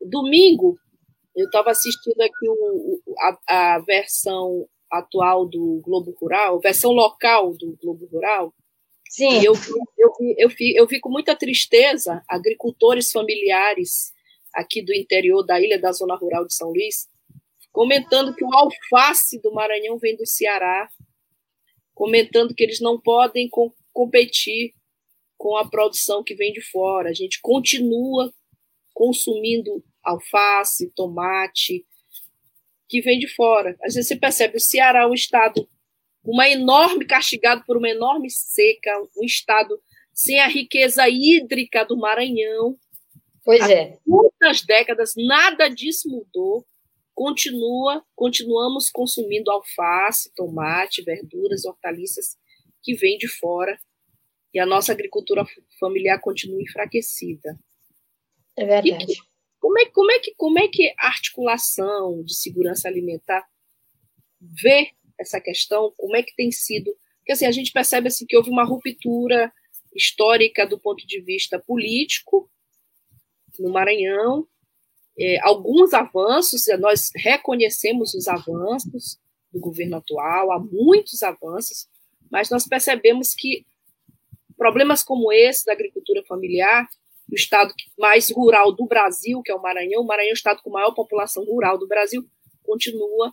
Domingo, 0.00 0.78
eu 1.34 1.46
estava 1.46 1.70
assistindo 1.70 2.20
aqui 2.20 2.48
o, 2.48 3.00
a, 3.18 3.74
a 3.74 3.78
versão 3.80 4.68
atual 4.92 5.46
do 5.46 5.80
Globo 5.82 6.14
Rural, 6.20 6.60
versão 6.60 6.92
local 6.92 7.54
do 7.54 7.76
Globo 7.82 8.06
Rural, 8.06 8.54
Sim. 9.08 9.40
E 9.40 9.44
eu, 9.44 9.52
eu, 9.98 10.10
eu, 10.38 10.48
vi, 10.48 10.74
eu 10.74 10.86
vi 10.86 10.98
com 10.98 11.10
muita 11.10 11.36
tristeza 11.36 12.22
agricultores 12.26 13.12
familiares 13.12 14.10
aqui 14.54 14.82
do 14.82 14.94
interior 14.94 15.44
da 15.44 15.60
ilha 15.60 15.78
da 15.78 15.92
zona 15.92 16.14
rural 16.16 16.46
de 16.46 16.54
São 16.54 16.68
Luís 16.70 17.12
comentando 17.72 18.34
que 18.34 18.44
o 18.44 18.54
alface 18.54 19.40
do 19.40 19.52
Maranhão 19.52 19.98
vem 19.98 20.14
do 20.14 20.26
Ceará, 20.26 20.88
comentando 21.94 22.54
que 22.54 22.62
eles 22.62 22.80
não 22.80 23.00
podem 23.00 23.48
co 23.48 23.74
competir 23.92 24.72
com 25.36 25.54
a 25.56 25.68
produção 25.68 26.22
que 26.22 26.34
vem 26.34 26.52
de 26.52 26.62
fora. 26.62 27.10
A 27.10 27.14
gente 27.14 27.40
continua 27.42 28.32
consumindo 28.94 29.84
alface, 30.02 30.90
tomate, 30.94 31.84
que 32.92 33.00
vem 33.00 33.18
de 33.18 33.26
fora. 33.26 33.74
Às 33.82 33.94
vezes 33.94 34.08
você 34.08 34.16
percebe, 34.16 34.58
o 34.58 34.60
Ceará 34.60 35.04
é 35.04 35.06
um 35.06 35.14
estado 35.14 35.66
uma 36.22 36.46
enorme 36.46 37.06
castigado 37.06 37.64
por 37.66 37.78
uma 37.78 37.88
enorme 37.88 38.28
seca, 38.28 38.90
um 39.16 39.24
estado 39.24 39.80
sem 40.12 40.38
a 40.38 40.46
riqueza 40.46 41.08
hídrica 41.08 41.86
do 41.86 41.96
Maranhão. 41.96 42.76
Pois 43.42 43.62
Há 43.62 43.72
é. 43.72 43.98
Muitas 44.06 44.60
décadas 44.60 45.14
nada 45.16 45.68
disso 45.68 46.06
mudou. 46.10 46.66
Continua, 47.14 48.04
continuamos 48.14 48.90
consumindo 48.90 49.50
alface, 49.50 50.30
tomate, 50.34 51.02
verduras, 51.02 51.64
hortaliças 51.64 52.36
que 52.82 52.94
vêm 52.94 53.16
de 53.16 53.26
fora 53.26 53.78
e 54.52 54.60
a 54.60 54.66
nossa 54.66 54.92
agricultura 54.92 55.46
familiar 55.80 56.20
continua 56.20 56.60
enfraquecida. 56.60 57.58
É 58.54 58.66
verdade. 58.66 59.14
E, 59.14 59.31
como 59.62 59.78
é, 59.78 59.86
como, 59.86 60.10
é 60.10 60.18
que, 60.18 60.34
como 60.34 60.58
é 60.58 60.66
que 60.66 60.92
a 60.98 61.06
articulação 61.06 62.24
de 62.24 62.34
segurança 62.34 62.88
alimentar 62.88 63.48
vê 64.40 64.90
essa 65.16 65.40
questão? 65.40 65.94
Como 65.96 66.16
é 66.16 66.22
que 66.24 66.34
tem 66.34 66.50
sido? 66.50 66.92
Porque 67.18 67.30
assim, 67.30 67.46
a 67.46 67.52
gente 67.52 67.70
percebe 67.70 68.08
assim, 68.08 68.26
que 68.26 68.36
houve 68.36 68.50
uma 68.50 68.64
ruptura 68.64 69.52
histórica 69.94 70.66
do 70.66 70.80
ponto 70.80 71.06
de 71.06 71.20
vista 71.20 71.60
político 71.60 72.50
no 73.56 73.70
Maranhão, 73.70 74.48
é, 75.16 75.38
alguns 75.42 75.94
avanços, 75.94 76.64
nós 76.80 77.10
reconhecemos 77.14 78.14
os 78.14 78.26
avanços 78.26 79.20
do 79.52 79.60
governo 79.60 79.98
atual, 79.98 80.50
há 80.50 80.58
muitos 80.58 81.22
avanços, 81.22 81.86
mas 82.28 82.50
nós 82.50 82.66
percebemos 82.66 83.32
que 83.32 83.64
problemas 84.56 85.04
como 85.04 85.32
esse 85.32 85.64
da 85.64 85.72
agricultura 85.72 86.24
familiar, 86.24 86.88
o 87.32 87.34
estado 87.34 87.72
mais 87.98 88.30
rural 88.30 88.72
do 88.72 88.86
Brasil, 88.86 89.40
que 89.42 89.50
é 89.50 89.54
o 89.54 89.62
Maranhão, 89.62 90.02
o 90.02 90.06
Maranhão 90.06 90.28
é 90.28 90.32
o 90.32 90.34
estado 90.34 90.60
com 90.62 90.70
maior 90.70 90.92
população 90.92 91.42
rural 91.44 91.78
do 91.78 91.88
Brasil, 91.88 92.22
continua 92.62 93.32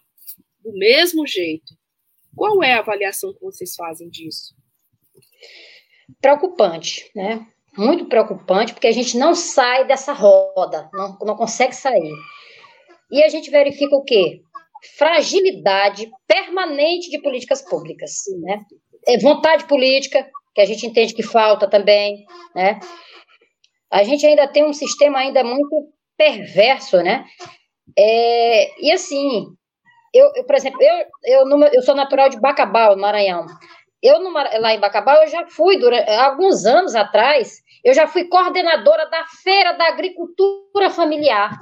do 0.63 0.71
mesmo 0.71 1.27
jeito. 1.27 1.73
Qual 2.33 2.63
é 2.63 2.73
a 2.73 2.79
avaliação 2.79 3.33
que 3.33 3.41
vocês 3.41 3.75
fazem 3.75 4.09
disso? 4.09 4.55
Preocupante, 6.21 7.11
né? 7.13 7.45
Muito 7.77 8.05
preocupante, 8.05 8.73
porque 8.73 8.87
a 8.87 8.91
gente 8.91 9.17
não 9.17 9.35
sai 9.35 9.85
dessa 9.85 10.13
roda, 10.13 10.89
não, 10.93 11.17
não 11.21 11.35
consegue 11.35 11.75
sair. 11.75 12.15
E 13.11 13.21
a 13.21 13.27
gente 13.27 13.51
verifica 13.51 13.95
o 13.95 14.03
quê? 14.03 14.41
Fragilidade 14.97 16.09
permanente 16.25 17.09
de 17.09 17.21
políticas 17.21 17.61
públicas, 17.61 18.13
né? 18.41 18.63
É 19.05 19.17
vontade 19.17 19.65
política, 19.65 20.25
que 20.55 20.61
a 20.61 20.65
gente 20.65 20.85
entende 20.85 21.13
que 21.13 21.23
falta 21.23 21.69
também, 21.69 22.25
né? 22.55 22.79
A 23.91 24.03
gente 24.03 24.25
ainda 24.25 24.47
tem 24.47 24.63
um 24.63 24.73
sistema 24.73 25.19
ainda 25.19 25.43
muito 25.43 25.91
perverso, 26.17 26.97
né? 26.97 27.25
É, 27.97 28.81
e 28.81 28.91
assim, 28.91 29.47
eu, 30.13 30.31
eu, 30.35 30.43
por 30.43 30.55
exemplo, 30.55 30.79
eu, 30.81 31.05
eu, 31.23 31.45
no, 31.45 31.65
eu 31.65 31.81
sou 31.81 31.95
natural 31.95 32.29
de 32.29 32.39
Bacabal, 32.39 32.97
Maranhão. 32.97 33.45
Eu, 34.01 34.19
no, 34.21 34.31
lá 34.31 34.73
em 34.73 34.79
Bacabal, 34.79 35.23
eu 35.23 35.27
já 35.27 35.47
fui, 35.47 35.77
durante, 35.77 36.09
alguns 36.09 36.65
anos 36.65 36.95
atrás, 36.95 37.61
eu 37.83 37.93
já 37.93 38.07
fui 38.07 38.25
coordenadora 38.25 39.09
da 39.09 39.25
Feira 39.43 39.73
da 39.73 39.87
Agricultura 39.87 40.89
Familiar, 40.89 41.57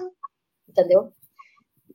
entendeu? 0.67 1.11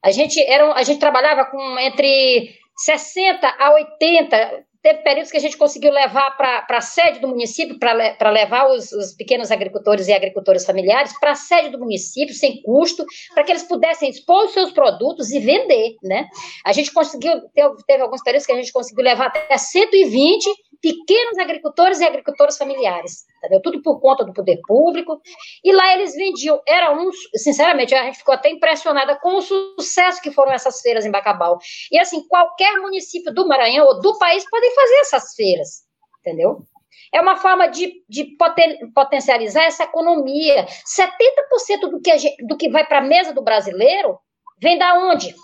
A 0.03 0.11
gente, 0.11 0.41
era, 0.43 0.73
a 0.73 0.83
gente 0.83 0.99
trabalhava 0.99 1.45
com 1.45 1.79
entre 1.79 2.57
60 2.77 3.47
a 3.47 3.73
80 3.75 4.67
Teve 4.83 4.99
períodos 5.03 5.31
que 5.31 5.37
a 5.37 5.41
gente 5.41 5.57
conseguiu 5.57 5.93
levar 5.93 6.37
para 6.37 6.67
a 6.69 6.81
sede 6.81 7.21
do 7.21 7.29
município, 7.29 7.79
para 7.79 8.31
levar 8.31 8.69
os, 8.69 8.91
os, 8.91 9.15
pequenos 9.15 9.53
agricultores 9.53 10.09
e 10.09 10.13
agricultoras 10.13 10.67
familiares 10.67 11.17
para 11.21 11.33
a 11.33 11.37
sede 11.37 11.71
do 11.71 11.79
município, 11.79 12.35
sem 12.35 12.61
custo, 12.63 13.05
para 13.33 13.45
que 13.45 13.53
eles 13.53 13.63
pudessem 13.63 14.11
expor 14.11 14.47
os 14.47 14.53
seus 14.53 14.73
produtos 14.73 15.31
e 15.31 15.39
vender, 15.39 15.97
né? 16.03 16.27
A 16.65 16.73
gente 16.73 16.93
conseguiu, 16.93 17.43
teve, 17.55 17.77
teve 17.87 18.03
alguns 18.03 18.23
períodos 18.23 18.45
que 18.45 18.53
a 18.53 18.57
gente 18.57 18.73
conseguiu 18.73 19.05
levar 19.05 19.27
até 19.27 19.57
120 19.57 20.51
pequenos 20.83 21.39
agricultores 21.39 22.01
e 22.01 22.05
agricultoras 22.05 22.59
familiares, 22.59 23.25
entendeu? 23.39 23.63
Tudo 23.63 23.81
por 23.81 24.01
conta 24.01 24.25
do 24.25 24.33
poder 24.33 24.61
público. 24.67 25.21
E 25.65 25.73
lá 25.73 25.95
eles 25.95 26.15
vendiam, 26.15 26.61
era 26.67 26.93
um, 26.93 27.09
sinceramente, 27.37 27.95
a 27.95 28.03
gente 28.05 28.19
ficou 28.19 28.35
até 28.35 28.51
impressionada 28.51 29.17
com 29.21 29.37
o 29.37 29.41
sucesso 29.41 30.21
que 30.21 30.33
foram 30.33 30.53
essas 30.53 30.81
feiras 30.81 31.07
em 31.07 31.11
Bacabal. 31.11 31.59
E 31.91 31.99
assim, 31.99 32.27
qualquer 32.27 32.79
município 32.81 33.33
do 33.33 33.47
Maranhão 33.47 33.87
ou 33.87 34.01
do 34.01 34.19
país 34.19 34.45
podem 34.51 34.75
fazer 34.75 34.97
essas 34.97 35.35
feiras, 35.35 35.85
entendeu? 36.19 36.67
É 37.15 37.21
uma 37.21 37.37
forma 37.37 37.69
de, 37.69 38.03
de 38.09 38.25
poten, 38.37 38.91
potencializar 38.93 39.65
essa 39.65 39.85
economia. 39.85 40.67
70% 40.67 41.91
do 41.91 42.01
que, 42.01 42.19
gente, 42.19 42.45
do 42.45 42.57
que 42.57 42.71
vai 42.71 42.87
para 42.87 42.99
a 42.99 43.03
mesa 43.03 43.33
do 43.33 43.43
brasileiro 43.43 44.19
vem 44.61 44.79
da 44.79 44.95
onde? 44.95 45.35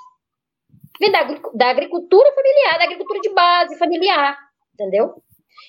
Vem 0.98 1.12
da, 1.12 1.22
da 1.54 1.70
agricultura 1.70 2.32
familiar, 2.34 2.78
da 2.78 2.84
agricultura 2.84 3.20
de 3.20 3.28
base 3.30 3.78
familiar, 3.78 4.36
entendeu? 4.74 5.22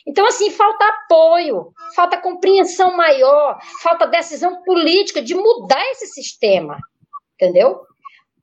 Então, 0.08 0.26
assim, 0.26 0.50
falta 0.52 0.86
apoio, 0.86 1.72
falta 1.96 2.18
compreensão 2.18 2.96
maior, 2.96 3.60
falta 3.82 4.08
decisão 4.08 4.62
política 4.64 5.22
de 5.22 5.36
mudar 5.36 5.84
esse 5.92 6.08
sistema, 6.08 6.78
entendeu? 7.36 7.82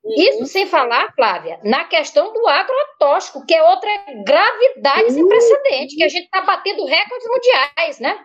Uhum. 0.04 0.14
Isso 0.16 0.46
sem 0.46 0.66
falar, 0.66 1.12
Flávia, 1.14 1.58
na 1.64 1.84
questão 1.84 2.32
do 2.32 2.46
agrotóxico, 2.46 3.44
que 3.44 3.54
é 3.54 3.62
outra 3.62 3.90
gravidade 4.24 5.04
uhum. 5.04 5.10
sem 5.10 5.28
precedente, 5.28 5.96
que 5.96 6.04
a 6.04 6.08
gente 6.08 6.24
está 6.24 6.42
batendo 6.42 6.84
recordes 6.84 7.28
mundiais, 7.28 7.98
né? 7.98 8.24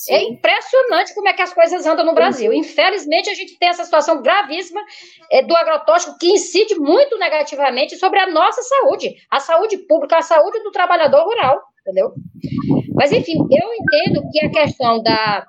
Sim. 0.00 0.14
É 0.14 0.22
impressionante 0.22 1.14
como 1.14 1.28
é 1.28 1.34
que 1.34 1.42
as 1.42 1.52
coisas 1.52 1.84
andam 1.84 2.06
no 2.06 2.14
Brasil. 2.14 2.54
Infelizmente, 2.54 3.28
a 3.28 3.34
gente 3.34 3.58
tem 3.58 3.68
essa 3.68 3.84
situação 3.84 4.22
gravíssima 4.22 4.80
é, 5.30 5.42
do 5.42 5.54
agrotóxico 5.54 6.16
que 6.18 6.32
incide 6.32 6.74
muito 6.76 7.18
negativamente 7.18 7.98
sobre 7.98 8.18
a 8.18 8.26
nossa 8.26 8.62
saúde, 8.62 9.14
a 9.30 9.38
saúde 9.40 9.76
pública, 9.86 10.16
a 10.16 10.22
saúde 10.22 10.62
do 10.62 10.70
trabalhador 10.70 11.22
rural 11.22 11.62
entendeu? 11.80 12.12
Mas, 12.94 13.12
enfim, 13.12 13.34
eu 13.50 13.74
entendo 13.74 14.22
que 14.30 14.44
a 14.44 14.50
questão 14.50 15.02
da, 15.02 15.46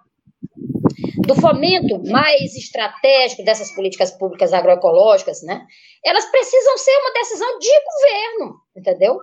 do 1.26 1.36
fomento 1.36 2.02
mais 2.10 2.56
estratégico 2.56 3.44
dessas 3.44 3.74
políticas 3.74 4.12
públicas 4.12 4.54
agroecológicas, 4.54 5.42
né, 5.44 5.66
elas 6.04 6.26
precisam 6.26 6.78
ser 6.78 6.98
uma 6.98 7.14
decisão 7.14 7.60
de 7.60 7.70
governo, 7.70 8.56
entendeu? 8.76 9.20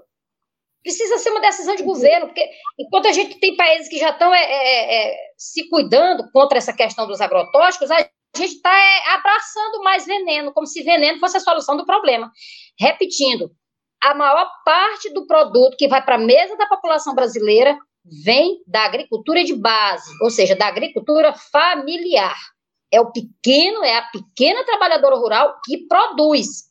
Precisa 0.83 1.19
ser 1.19 1.31
uma 1.31 1.41
decisão 1.41 1.75
de 1.75 1.83
governo, 1.83 2.27
porque 2.27 2.49
enquanto 2.79 3.07
a 3.07 3.13
gente 3.13 3.39
tem 3.41 3.57
países 3.57 3.89
que 3.89 3.99
já 3.99 4.11
estão 4.11 4.33
é, 4.33 4.45
é, 4.45 5.13
é, 5.13 5.17
se 5.37 5.69
cuidando 5.69 6.31
contra 6.33 6.59
essa 6.59 6.73
questão 6.73 7.07
dos 7.07 7.21
agrotóxicos, 7.21 7.91
a 7.91 7.99
gente 8.37 8.55
está 8.55 8.73
é, 8.73 9.15
abraçando 9.15 9.83
mais 9.83 10.07
veneno, 10.07 10.53
como 10.53 10.67
se 10.67 10.83
veneno 10.83 11.19
fosse 11.19 11.37
a 11.37 11.41
solução 11.41 11.77
do 11.77 11.85
problema. 11.85 12.31
Repetindo, 12.79 13.51
a 14.03 14.15
maior 14.15 14.49
parte 14.65 15.13
do 15.13 15.27
produto 15.27 15.77
que 15.77 15.89
vai 15.89 16.03
para 16.05 16.15
a 16.15 16.19
mesa 16.19 16.57
da 16.57 16.67
população 16.67 17.15
brasileira 17.15 17.77
vem 18.25 18.63
da 18.67 18.85
agricultura 18.85 19.45
de 19.45 19.55
base, 19.55 20.11
ou 20.23 20.31
seja, 20.31 20.57
da 20.57 20.67
agricultura 20.67 21.33
familiar. 21.33 22.37
É 22.93 23.01
o 23.01 23.13
pequeno, 23.13 23.85
é 23.85 23.97
a 23.97 24.03
pequena 24.03 24.65
trabalhadora 24.65 25.17
rural 25.17 25.59
que 25.65 25.87
produz. 25.87 26.69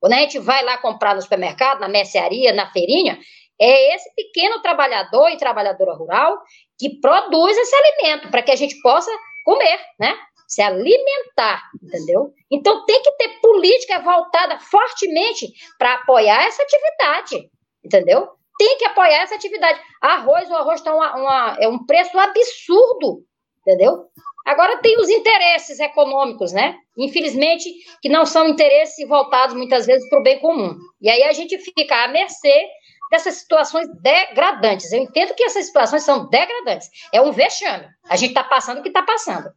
Quando 0.00 0.14
a 0.14 0.16
gente 0.16 0.38
vai 0.40 0.64
lá 0.64 0.76
comprar 0.78 1.14
no 1.14 1.22
supermercado, 1.22 1.80
na 1.80 1.88
mercearia, 1.88 2.52
na 2.52 2.68
feirinha, 2.72 3.18
é 3.60 3.94
esse 3.94 4.12
pequeno 4.16 4.60
trabalhador 4.60 5.28
e 5.28 5.36
trabalhadora 5.36 5.94
rural 5.94 6.42
que 6.76 6.98
produz 7.00 7.56
esse 7.56 7.76
alimento 7.76 8.28
para 8.28 8.42
que 8.42 8.50
a 8.50 8.56
gente 8.56 8.80
possa 8.82 9.10
comer, 9.44 9.78
né? 10.00 10.18
Se 10.52 10.60
alimentar, 10.60 11.62
entendeu? 11.82 12.34
Então 12.50 12.84
tem 12.84 13.02
que 13.02 13.12
ter 13.12 13.40
política 13.40 14.00
voltada 14.00 14.58
fortemente 14.58 15.50
para 15.78 15.94
apoiar 15.94 16.44
essa 16.44 16.62
atividade, 16.62 17.48
entendeu? 17.82 18.28
Tem 18.58 18.76
que 18.76 18.84
apoiar 18.84 19.22
essa 19.22 19.34
atividade. 19.34 19.80
Arroz, 19.98 20.50
o 20.50 20.54
arroz 20.54 20.80
está 20.80 20.94
uma, 20.94 21.16
uma, 21.16 21.56
é 21.58 21.66
um 21.66 21.86
preço 21.86 22.18
absurdo, 22.18 23.24
entendeu? 23.62 24.04
Agora 24.44 24.76
tem 24.82 25.00
os 25.00 25.08
interesses 25.08 25.80
econômicos, 25.80 26.52
né? 26.52 26.76
Infelizmente, 26.98 27.70
que 28.02 28.10
não 28.10 28.26
são 28.26 28.46
interesses 28.46 29.08
voltados 29.08 29.56
muitas 29.56 29.86
vezes 29.86 30.06
para 30.10 30.20
o 30.20 30.22
bem 30.22 30.38
comum. 30.38 30.76
E 31.00 31.08
aí 31.08 31.22
a 31.22 31.32
gente 31.32 31.56
fica 31.60 32.04
à 32.04 32.08
mercê 32.08 32.68
dessas 33.10 33.36
situações 33.36 33.88
degradantes. 34.02 34.92
Eu 34.92 35.00
entendo 35.00 35.34
que 35.34 35.44
essas 35.44 35.64
situações 35.64 36.02
são 36.02 36.28
degradantes. 36.28 36.90
É 37.10 37.22
um 37.22 37.32
vexame. 37.32 37.86
A 38.06 38.16
gente 38.16 38.30
está 38.30 38.44
passando 38.44 38.80
o 38.80 38.82
que 38.82 38.88
está 38.88 39.02
passando. 39.02 39.50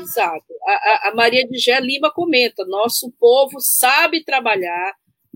Exato. 0.00 0.46
A, 0.66 1.08
a, 1.08 1.14
Maria 1.14 1.46
de 1.46 1.58
Gé 1.58 1.78
Lima 1.80 2.12
comenta: 2.12 2.64
nosso 2.64 3.12
povo 3.18 3.60
sabe 3.60 4.24
trabalhar, 4.24 4.94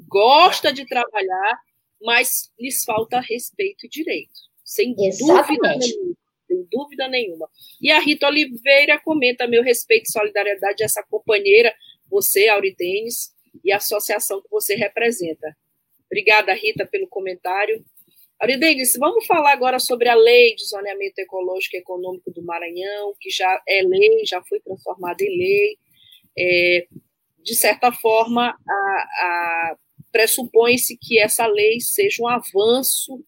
gosta 0.09 0.73
de 0.73 0.87
trabalhar, 0.87 1.59
mas 2.03 2.51
lhes 2.59 2.85
falta 2.85 3.21
respeito 3.21 3.87
e 3.87 3.89
direito. 3.89 4.33
Sem 4.65 4.95
Exatamente. 4.99 5.55
dúvida 5.55 5.77
nenhuma. 5.77 6.17
Sem 6.47 6.69
dúvida 6.71 7.09
nenhuma. 7.09 7.49
E 7.81 7.91
a 7.91 8.01
Rita 8.01 8.27
Oliveira 8.27 9.01
comenta 9.01 9.47
meu 9.47 9.63
respeito 9.63 10.07
e 10.09 10.13
solidariedade 10.13 10.83
a 10.83 10.87
essa 10.87 11.03
companheira, 11.09 11.75
você, 12.11 12.49
Auridenes, 12.49 13.35
e 13.65 13.73
a 13.73 13.77
associação 13.77 14.41
que 14.43 14.49
você 14.51 14.75
representa. 14.75 15.57
Obrigada, 16.07 16.55
Rita, 16.55 16.87
pelo 16.87 17.07
comentário. 17.09 17.85
Auridenes, 18.41 18.93
vamos 18.97 19.27
falar 19.27 19.53
agora 19.53 19.81
sobre 19.81 20.09
a 20.09 20.15
lei 20.15 20.55
de 20.55 20.65
zoneamento 20.65 21.19
ecológico 21.19 21.75
e 21.75 21.81
econômico 21.81 22.31
do 22.31 22.43
Maranhão, 22.45 23.13
que 23.21 23.31
já 23.31 23.61
é 23.67 23.83
lei, 23.83 24.25
já 24.25 24.41
foi 24.45 24.61
transformada 24.61 25.25
em 25.25 25.39
lei. 25.39 25.79
É, 26.39 26.87
de 27.43 27.57
certa 27.57 27.91
forma, 27.91 28.57
pressupõe-se 30.13 30.97
que 30.97 31.19
essa 31.19 31.47
lei 31.47 31.81
seja 31.81 32.23
um 32.23 32.29
avanço 32.29 33.25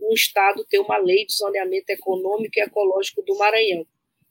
o 0.00 0.14
Estado 0.14 0.64
ter 0.64 0.78
uma 0.78 0.98
lei 0.98 1.26
de 1.26 1.34
zoneamento 1.34 1.90
econômico 1.90 2.58
e 2.58 2.62
ecológico 2.62 3.22
do 3.22 3.36
Maranhão. 3.36 3.86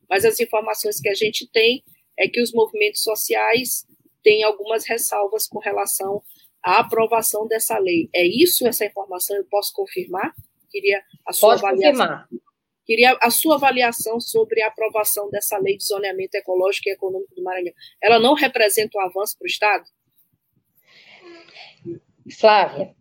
Mas 0.09 0.25
as 0.25 0.39
informações 0.39 0.99
que 0.99 1.09
a 1.09 1.13
gente 1.13 1.47
tem 1.51 1.83
é 2.17 2.27
que 2.27 2.41
os 2.41 2.51
movimentos 2.51 3.01
sociais 3.01 3.85
têm 4.23 4.43
algumas 4.43 4.85
ressalvas 4.85 5.47
com 5.47 5.59
relação 5.59 6.23
à 6.65 6.79
aprovação 6.79 7.47
dessa 7.47 7.77
lei. 7.77 8.09
É 8.13 8.25
isso 8.25 8.67
essa 8.67 8.83
informação? 8.83 9.37
Eu 9.37 9.45
posso 9.45 9.71
confirmar? 9.71 10.33
Queria 10.71 11.01
a 11.25 11.31
sua 11.31 11.51
Pode 11.51 11.65
avaliação. 11.65 12.07
Confirmar. 12.07 12.29
Queria 12.85 13.17
a 13.21 13.29
sua 13.29 13.55
avaliação 13.55 14.19
sobre 14.19 14.61
a 14.61 14.67
aprovação 14.67 15.29
dessa 15.29 15.57
lei 15.57 15.77
de 15.77 15.85
zoneamento 15.85 16.35
ecológico 16.35 16.89
e 16.89 16.91
econômico 16.91 17.33
do 17.35 17.43
Maranhão. 17.43 17.73
Ela 18.01 18.19
não 18.19 18.33
representa 18.33 18.97
um 18.97 19.01
avanço 19.01 19.37
para 19.37 19.45
o 19.45 19.47
Estado? 19.47 19.85
Flávia, 22.39 22.95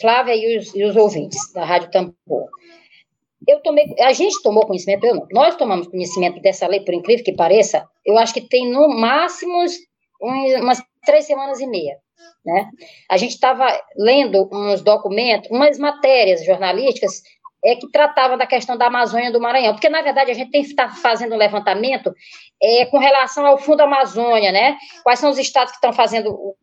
Flávia 0.00 0.34
e 0.36 0.58
os, 0.58 0.74
e 0.74 0.84
os 0.84 0.96
ouvintes 0.96 1.52
da 1.52 1.64
Rádio 1.64 1.90
Tambor. 1.90 2.48
Eu 3.46 3.60
tomei, 3.62 3.86
a 4.00 4.12
gente 4.12 4.42
tomou 4.42 4.66
conhecimento, 4.66 5.04
eu 5.04 5.14
não, 5.14 5.26
nós 5.30 5.56
tomamos 5.56 5.88
conhecimento 5.88 6.40
dessa 6.40 6.66
lei, 6.66 6.80
por 6.80 6.92
incrível 6.92 7.24
que 7.24 7.32
pareça, 7.32 7.86
eu 8.04 8.18
acho 8.18 8.34
que 8.34 8.42
tem 8.42 8.70
no 8.70 8.88
máximo 8.88 9.64
umas 10.20 10.82
três 11.04 11.26
semanas 11.26 11.60
e 11.60 11.66
meia. 11.66 11.98
Né? 12.44 12.70
A 13.10 13.16
gente 13.16 13.32
estava 13.32 13.66
lendo 13.96 14.48
uns 14.52 14.82
documentos, 14.82 15.50
umas 15.50 15.78
matérias 15.78 16.44
jornalísticas 16.44 17.22
é, 17.64 17.74
que 17.74 17.90
tratavam 17.90 18.38
da 18.38 18.46
questão 18.46 18.76
da 18.76 18.86
Amazônia 18.86 19.32
do 19.32 19.40
Maranhão, 19.40 19.72
porque, 19.72 19.88
na 19.88 20.02
verdade, 20.02 20.30
a 20.30 20.34
gente 20.34 20.50
tem 20.50 20.62
que 20.62 20.68
estar 20.68 20.96
fazendo 20.96 21.34
um 21.34 21.38
levantamento 21.38 22.12
é, 22.62 22.86
com 22.86 22.98
relação 22.98 23.44
ao 23.44 23.58
Fundo 23.58 23.80
Amazônia, 23.80 24.52
né? 24.52 24.76
Quais 25.02 25.18
são 25.18 25.30
os 25.30 25.38
estados 25.38 25.72
que 25.72 25.78
estão 25.78 25.92
fazendo 25.92 26.56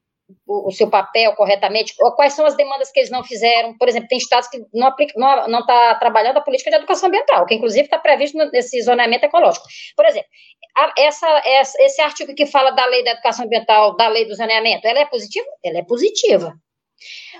o, 0.47 0.71
seu 0.71 0.89
papel 0.89 1.33
corretamente, 1.35 1.93
quais 2.15 2.33
são 2.33 2.45
as 2.45 2.55
demandas 2.55 2.91
que 2.91 2.99
eles 2.99 3.09
não 3.09 3.23
fizeram. 3.23 3.75
Por 3.77 3.87
exemplo, 3.87 4.07
tem 4.07 4.17
estados 4.17 4.47
que 4.47 4.59
não 4.73 4.89
está 4.89 5.05
não, 5.15 5.47
não 5.47 5.65
tá 5.65 5.95
trabalhando 5.95 6.37
a 6.37 6.41
política 6.41 6.69
de 6.69 6.77
educação 6.77 7.07
ambiental, 7.07 7.45
que 7.45 7.55
inclusive 7.55 7.85
está 7.85 7.97
previsto 7.97 8.37
nesse 8.51 8.81
zoneamento 8.83 9.25
ecológico. 9.25 9.65
Por 9.95 10.05
exemplo, 10.05 10.29
a, 10.77 10.93
essa, 10.97 11.27
essa, 11.45 11.81
esse 11.81 12.01
artigo 12.01 12.35
que 12.35 12.45
fala 12.45 12.71
da 12.71 12.85
lei 12.85 13.03
da 13.03 13.11
educação 13.11 13.45
ambiental, 13.45 13.95
da 13.95 14.07
lei 14.07 14.25
do 14.25 14.35
zoneamento, 14.35 14.87
ela 14.87 14.99
é 14.99 15.05
positiva? 15.05 15.47
Ela 15.63 15.79
é 15.79 15.83
positiva. 15.83 16.53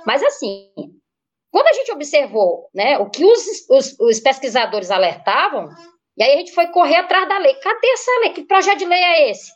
Mas 0.06 0.24
assim, 0.24 0.72
quando 1.52 1.68
a 1.68 1.74
gente 1.74 1.92
observou 1.92 2.70
né, 2.74 2.98
o 2.98 3.10
que 3.10 3.24
os, 3.24 3.70
os, 3.70 4.00
os 4.00 4.20
pesquisadores 4.20 4.90
alertavam, 4.90 5.70
e 6.18 6.24
aí 6.24 6.34
a 6.34 6.38
gente 6.38 6.54
foi 6.54 6.68
correr 6.68 6.96
atrás 6.96 7.28
da 7.28 7.38
lei. 7.38 7.54
Cadê 7.56 7.88
essa 7.88 8.12
lei? 8.22 8.30
Que 8.32 8.44
projeto 8.44 8.80
de 8.80 8.86
lei 8.86 9.04
é 9.04 9.30
esse? 9.30 9.52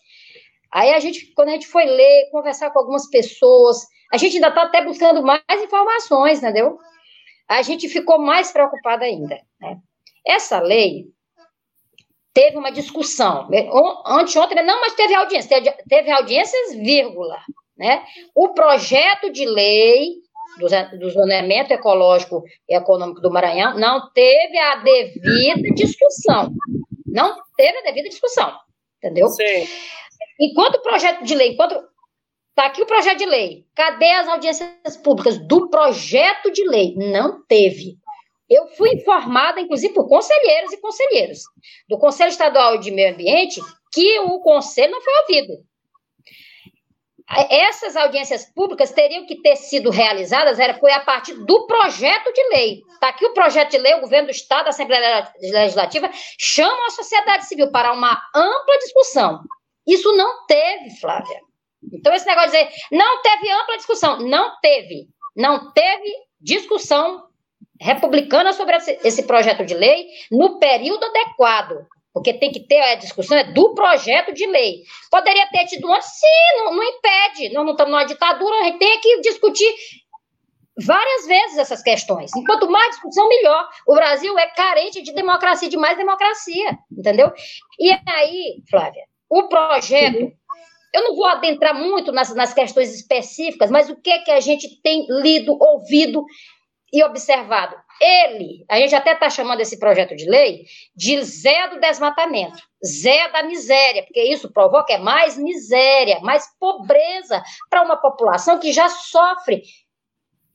Aí 0.71 0.93
a 0.93 0.99
gente, 0.99 1.33
quando 1.33 1.49
a 1.49 1.53
gente 1.53 1.67
foi 1.67 1.85
ler, 1.85 2.29
conversar 2.31 2.71
com 2.71 2.79
algumas 2.79 3.09
pessoas, 3.09 3.85
a 4.11 4.17
gente 4.17 4.35
ainda 4.35 4.49
está 4.49 4.63
até 4.63 4.83
buscando 4.83 5.23
mais 5.23 5.41
informações, 5.51 6.39
entendeu? 6.39 6.77
A 7.47 7.61
gente 7.61 7.89
ficou 7.89 8.19
mais 8.19 8.51
preocupada 8.51 9.05
ainda. 9.05 9.39
Né? 9.59 9.77
Essa 10.25 10.59
lei 10.59 11.07
teve 12.33 12.57
uma 12.57 12.71
discussão. 12.71 13.47
Anteontem, 14.05 14.63
não, 14.63 14.79
mas 14.81 14.93
teve 14.93 15.15
audiência, 15.15 15.61
teve, 15.87 16.11
audiências, 16.11 16.75
vírgula. 16.75 17.39
Né? 17.77 18.03
O 18.35 18.49
projeto 18.49 19.31
de 19.31 19.45
lei 19.45 20.15
do, 20.59 20.99
do 20.99 21.09
zoneamento 21.09 21.73
ecológico 21.73 22.43
e 22.67 22.75
econômico 22.75 23.21
do 23.21 23.31
Maranhão 23.31 23.77
não 23.79 24.11
teve 24.11 24.57
a 24.57 24.75
devida 24.75 25.73
discussão. 25.73 26.53
Não 27.05 27.35
teve 27.57 27.77
a 27.79 27.81
devida 27.81 28.09
discussão, 28.09 28.53
entendeu? 28.97 29.27
Sim. 29.29 29.67
Enquanto 30.39 30.75
o 30.75 30.81
projeto 30.81 31.23
de 31.23 31.35
lei, 31.35 31.53
enquanto 31.53 31.89
Está 32.59 32.67
aqui 32.67 32.81
o 32.81 32.85
projeto 32.85 33.19
de 33.19 33.25
lei. 33.25 33.65
Cadê 33.73 34.11
as 34.11 34.27
audiências 34.27 34.97
públicas 35.01 35.37
do 35.47 35.69
projeto 35.69 36.51
de 36.51 36.67
lei? 36.67 36.93
Não 36.97 37.41
teve. 37.47 37.95
Eu 38.49 38.67
fui 38.67 38.89
informada, 38.95 39.61
inclusive, 39.61 39.93
por 39.93 40.09
conselheiros 40.09 40.73
e 40.73 40.81
conselheiros 40.81 41.39
do 41.87 41.97
Conselho 41.97 42.27
Estadual 42.27 42.77
de 42.77 42.91
Meio 42.91 43.13
Ambiente, 43.13 43.61
que 43.93 44.19
o 44.19 44.41
conselho 44.41 44.91
não 44.91 45.01
foi 45.01 45.13
ouvido. 45.21 45.53
Essas 47.49 47.95
audiências 47.95 48.43
públicas 48.53 48.91
teriam 48.91 49.25
que 49.25 49.41
ter 49.41 49.55
sido 49.55 49.89
realizadas, 49.89 50.59
era, 50.59 50.73
foi 50.73 50.91
a 50.91 50.99
partir 50.99 51.35
do 51.35 51.65
projeto 51.65 52.33
de 52.33 52.43
lei. 52.49 52.81
Está 52.91 53.07
aqui 53.07 53.25
o 53.25 53.33
projeto 53.33 53.71
de 53.71 53.77
lei, 53.77 53.93
o 53.93 54.01
governo 54.01 54.27
do 54.27 54.31
Estado, 54.31 54.67
a 54.67 54.71
Assembleia 54.71 55.31
Legislativa, 55.41 56.09
chama 56.37 56.87
a 56.87 56.91
sociedade 56.91 57.45
civil 57.45 57.71
para 57.71 57.93
uma 57.93 58.21
ampla 58.35 58.77
discussão 58.79 59.39
isso 59.93 60.11
não 60.15 60.45
teve, 60.45 60.91
Flávia. 60.99 61.39
Então, 61.93 62.13
esse 62.13 62.25
negócio 62.25 62.51
de 62.51 62.57
dizer, 62.57 62.69
não 62.91 63.21
teve 63.21 63.51
ampla 63.51 63.77
discussão. 63.77 64.19
Não 64.19 64.59
teve. 64.61 65.07
Não 65.35 65.71
teve 65.71 66.11
discussão 66.39 67.23
republicana 67.79 68.51
sobre 68.53 68.75
esse 68.75 69.23
projeto 69.23 69.65
de 69.65 69.73
lei 69.73 70.07
no 70.31 70.59
período 70.59 71.05
adequado. 71.05 71.87
Porque 72.13 72.33
tem 72.33 72.51
que 72.51 72.59
ter 72.67 72.81
a 72.81 72.95
discussão 72.95 73.37
é 73.37 73.53
do 73.53 73.73
projeto 73.73 74.33
de 74.33 74.45
lei. 74.45 74.81
Poderia 75.09 75.47
ter 75.49 75.65
tido 75.67 75.91
antes, 75.91 76.09
sim, 76.09 76.57
não, 76.57 76.75
não 76.75 76.83
impede. 76.83 77.53
Nós 77.53 77.63
não 77.63 77.71
estamos 77.71 77.91
numa 77.93 78.03
ditadura, 78.03 78.59
a 78.59 78.63
gente 78.65 78.79
tem 78.79 78.99
que 78.99 79.21
discutir 79.21 79.73
várias 80.85 81.27
vezes 81.27 81.57
essas 81.57 81.81
questões. 81.81 82.31
Enquanto 82.35 82.69
mais 82.69 82.89
discussão, 82.89 83.27
melhor. 83.27 83.69
O 83.87 83.93
Brasil 83.93 84.37
é 84.37 84.47
carente 84.47 85.01
de 85.01 85.13
democracia, 85.13 85.69
de 85.69 85.77
mais 85.77 85.97
democracia, 85.97 86.77
entendeu? 86.91 87.31
E 87.79 87.91
aí, 88.07 88.63
Flávia, 88.69 89.03
o 89.29 89.47
projeto, 89.47 90.31
eu 90.93 91.03
não 91.03 91.15
vou 91.15 91.25
adentrar 91.25 91.75
muito 91.75 92.11
nas, 92.11 92.33
nas 92.33 92.53
questões 92.53 92.93
específicas, 92.93 93.69
mas 93.69 93.89
o 93.89 93.95
que 93.95 94.09
é 94.09 94.19
que 94.19 94.31
a 94.31 94.39
gente 94.39 94.81
tem 94.81 95.05
lido, 95.09 95.55
ouvido 95.59 96.25
e 96.91 97.03
observado? 97.03 97.75
Ele, 98.01 98.65
a 98.69 98.79
gente 98.79 98.95
até 98.95 99.13
está 99.13 99.29
chamando 99.29 99.59
esse 99.59 99.77
projeto 99.77 100.15
de 100.15 100.27
lei 100.27 100.65
de 100.95 101.21
Zé 101.21 101.67
do 101.67 101.79
desmatamento, 101.79 102.57
Zé 102.83 103.29
da 103.29 103.43
miséria, 103.43 104.03
porque 104.03 104.23
isso 104.23 104.51
provoca 104.51 104.93
é 104.93 104.97
mais 104.97 105.37
miséria, 105.37 106.19
mais 106.21 106.47
pobreza 106.59 107.43
para 107.69 107.83
uma 107.83 107.97
população 107.97 108.57
que 108.57 108.71
já 108.71 108.89
sofre 108.89 109.61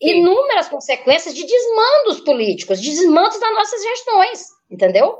inúmeras 0.00 0.68
consequências 0.68 1.34
de 1.34 1.46
desmandos 1.46 2.20
políticos, 2.20 2.80
de 2.80 2.90
desmandos 2.90 3.38
das 3.38 3.54
nossas 3.54 3.82
gestões, 3.82 4.46
entendeu? 4.70 5.18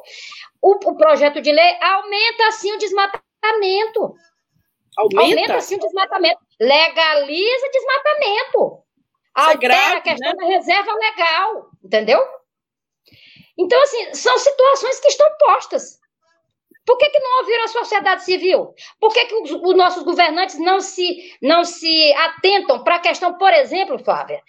O, 0.60 0.90
o 0.90 0.96
projeto 0.96 1.40
de 1.40 1.52
lei 1.52 1.78
aumenta, 1.80 2.48
assim, 2.48 2.72
o 2.72 2.78
desmatamento 2.78 3.23
desmatamento. 3.44 4.14
Aumenta? 4.96 5.20
Aumenta 5.20 5.60
sim 5.60 5.76
o 5.76 5.80
desmatamento. 5.80 6.40
Legaliza 6.60 7.70
desmatamento. 7.72 8.84
Isso 9.36 9.48
é 9.48 9.52
Altera 9.52 9.74
é 9.74 9.76
grave, 9.76 9.96
a 9.96 10.00
questão 10.00 10.32
né? 10.32 10.36
da 10.36 10.46
reserva 10.46 10.92
legal, 10.94 11.70
entendeu? 11.82 12.24
Então, 13.58 13.82
assim, 13.82 14.14
são 14.14 14.36
situações 14.38 15.00
que 15.00 15.08
estão 15.08 15.28
postas. 15.38 15.98
Por 16.86 16.98
que, 16.98 17.08
que 17.08 17.18
não 17.18 17.38
ouviram 17.38 17.64
a 17.64 17.68
sociedade 17.68 18.24
civil? 18.24 18.74
Por 19.00 19.12
que, 19.12 19.24
que 19.24 19.34
os, 19.34 19.50
os 19.50 19.76
nossos 19.76 20.02
governantes 20.02 20.58
não 20.58 20.80
se, 20.80 21.34
não 21.40 21.64
se 21.64 22.12
atentam 22.12 22.84
para 22.84 22.96
a 22.96 23.00
questão, 23.00 23.38
por 23.38 23.52
exemplo, 23.52 23.98
Flávia, 23.98 24.42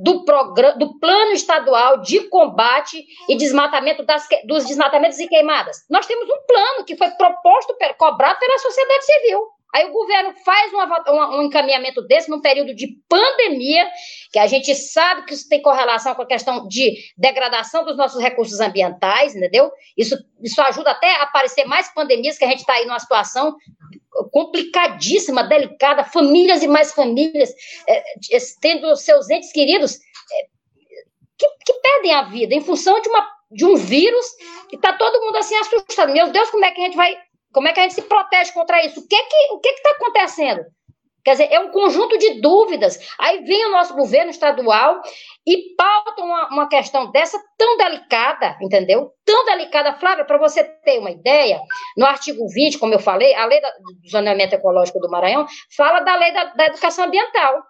do, 0.00 0.24
programa, 0.24 0.78
do 0.78 0.98
Plano 0.98 1.32
Estadual 1.32 2.00
de 2.00 2.20
Combate 2.28 3.04
e 3.28 3.36
Desmatamento 3.36 4.02
das, 4.02 4.26
dos 4.46 4.64
Desmatamentos 4.64 5.18
e 5.18 5.28
Queimadas. 5.28 5.84
Nós 5.90 6.06
temos 6.06 6.24
um 6.24 6.46
plano 6.46 6.84
que 6.86 6.96
foi 6.96 7.10
proposto, 7.10 7.76
cobrado 7.98 8.38
pela 8.38 8.58
sociedade 8.58 9.04
civil. 9.04 9.40
Aí 9.74 9.84
o 9.84 9.92
governo 9.92 10.32
faz 10.44 10.72
um, 10.72 11.38
um, 11.38 11.42
encaminhamento 11.42 12.02
desse 12.02 12.28
num 12.28 12.40
período 12.40 12.74
de 12.74 12.88
pandemia, 13.08 13.88
que 14.32 14.38
a 14.38 14.46
gente 14.46 14.74
sabe 14.74 15.26
que 15.26 15.34
isso 15.34 15.48
tem 15.48 15.62
correlação 15.62 16.14
com 16.14 16.22
a 16.22 16.26
questão 16.26 16.66
de 16.66 16.96
degradação 17.16 17.84
dos 17.84 17.96
nossos 17.96 18.20
recursos 18.20 18.58
ambientais, 18.58 19.36
entendeu? 19.36 19.70
Isso, 19.96 20.16
isso 20.42 20.60
ajuda 20.62 20.90
até 20.90 21.14
a 21.16 21.22
aparecer 21.22 21.66
mais 21.66 21.92
pandemias, 21.92 22.36
que 22.36 22.44
a 22.44 22.48
gente 22.48 22.60
está 22.60 22.72
aí 22.72 22.86
numa 22.86 22.98
situação 22.98 23.54
complicadíssima, 24.30 25.44
delicada, 25.44 26.04
famílias 26.04 26.62
e 26.62 26.68
mais 26.68 26.92
famílias 26.92 27.50
é, 27.88 28.02
tendo 28.60 28.94
seus 28.96 29.28
entes 29.30 29.52
queridos 29.52 29.96
é, 29.96 30.46
que, 31.38 31.46
que, 31.64 31.72
perdem 31.74 32.12
a 32.12 32.22
vida 32.22 32.54
em 32.54 32.60
função 32.60 33.00
de, 33.00 33.08
uma, 33.08 33.26
de 33.50 33.64
um 33.64 33.76
vírus 33.76 34.26
que 34.68 34.76
está 34.76 34.92
todo 34.92 35.20
mundo 35.24 35.36
assim 35.36 35.56
assustado. 35.56 36.12
Meu 36.12 36.30
Deus, 36.30 36.50
como 36.50 36.64
é 36.64 36.70
que 36.70 36.80
a 36.80 36.84
gente 36.84 36.96
vai, 36.96 37.16
como 37.52 37.68
é 37.68 37.72
que 37.72 37.80
a 37.80 37.82
gente 37.84 37.94
se 37.94 38.02
protege 38.02 38.52
contra 38.52 38.84
isso? 38.84 39.00
O 39.00 39.08
que 39.08 39.22
que 39.22 39.52
o 39.52 39.58
que 39.58 39.68
está 39.68 39.90
acontecendo? 39.92 40.64
Quer 41.24 41.32
dizer, 41.32 41.52
é 41.52 41.60
um 41.60 41.70
conjunto 41.70 42.16
de 42.18 42.40
dúvidas. 42.40 42.98
Aí 43.18 43.42
vem 43.44 43.66
o 43.66 43.72
nosso 43.72 43.94
governo 43.94 44.30
estadual 44.30 45.00
e 45.46 45.74
pauta 45.76 46.22
uma, 46.22 46.48
uma 46.48 46.68
questão 46.68 47.10
dessa 47.10 47.38
tão 47.56 47.76
delicada, 47.76 48.56
entendeu? 48.60 49.10
Tão 49.24 49.44
delicada, 49.44 49.94
Flávia, 49.94 50.24
para 50.24 50.38
você 50.38 50.64
ter 50.64 50.98
uma 50.98 51.10
ideia, 51.10 51.60
no 51.96 52.06
artigo 52.06 52.46
20, 52.48 52.78
como 52.78 52.94
eu 52.94 52.98
falei, 52.98 53.34
a 53.34 53.44
lei 53.46 53.60
da, 53.60 53.70
do 53.70 54.10
zoneamento 54.10 54.54
ecológico 54.54 55.00
do 55.00 55.10
Maranhão 55.10 55.46
fala 55.76 56.00
da 56.00 56.16
lei 56.16 56.32
da, 56.32 56.44
da 56.44 56.66
educação 56.66 57.04
ambiental. 57.04 57.62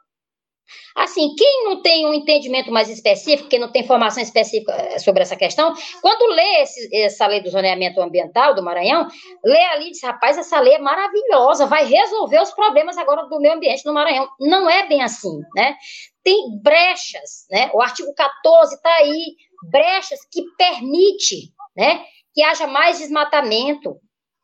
Assim, 0.96 1.34
quem 1.36 1.64
não 1.64 1.82
tem 1.82 2.06
um 2.06 2.14
entendimento 2.14 2.70
mais 2.70 2.88
específico, 2.88 3.48
quem 3.48 3.58
não 3.58 3.70
tem 3.70 3.86
formação 3.86 4.22
específica 4.22 4.72
eh, 4.72 4.98
sobre 4.98 5.22
essa 5.22 5.36
questão, 5.36 5.72
quando 6.02 6.34
lê 6.34 6.62
esse, 6.62 6.96
essa 6.96 7.26
lei 7.26 7.42
do 7.42 7.50
zoneamento 7.50 8.00
ambiental 8.00 8.54
do 8.54 8.62
Maranhão, 8.62 9.06
lê 9.44 9.64
ali 9.66 9.88
e 9.88 9.90
diz, 9.90 10.02
rapaz, 10.02 10.36
essa 10.36 10.58
lei 10.60 10.74
é 10.74 10.78
maravilhosa, 10.78 11.66
vai 11.66 11.84
resolver 11.84 12.40
os 12.40 12.50
problemas 12.52 12.98
agora 12.98 13.26
do 13.26 13.40
meio 13.40 13.54
ambiente 13.54 13.84
no 13.86 13.94
Maranhão. 13.94 14.28
Não 14.40 14.68
é 14.68 14.86
bem 14.86 15.02
assim, 15.02 15.40
né? 15.54 15.76
Tem 16.22 16.36
brechas, 16.62 17.46
né? 17.50 17.70
O 17.72 17.80
artigo 17.80 18.12
14 18.14 18.74
está 18.74 18.90
aí, 18.96 19.36
brechas 19.62 20.20
que 20.30 20.42
permite, 20.56 21.52
né, 21.76 22.04
que 22.34 22.42
haja 22.42 22.66
mais 22.66 22.98
desmatamento, 22.98 23.96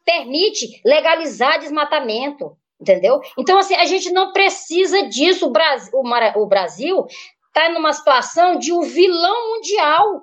permite 0.05 0.81
legalizar 0.85 1.59
desmatamento, 1.59 2.57
Entendeu? 2.81 3.21
Então, 3.39 3.59
assim, 3.59 3.75
a 3.75 3.87
gente 3.87 4.11
não 4.11 4.33
precisa 4.33 5.09
disso. 5.09 5.47
O 5.47 5.51
Brasil 5.51 5.93
o 6.37 6.47
Brasil 6.47 7.07
está 7.49 7.71
numa 7.71 7.93
situação 7.93 8.59
de 8.59 8.73
um 8.73 8.83
vilão 8.83 9.55
mundial. 9.55 10.23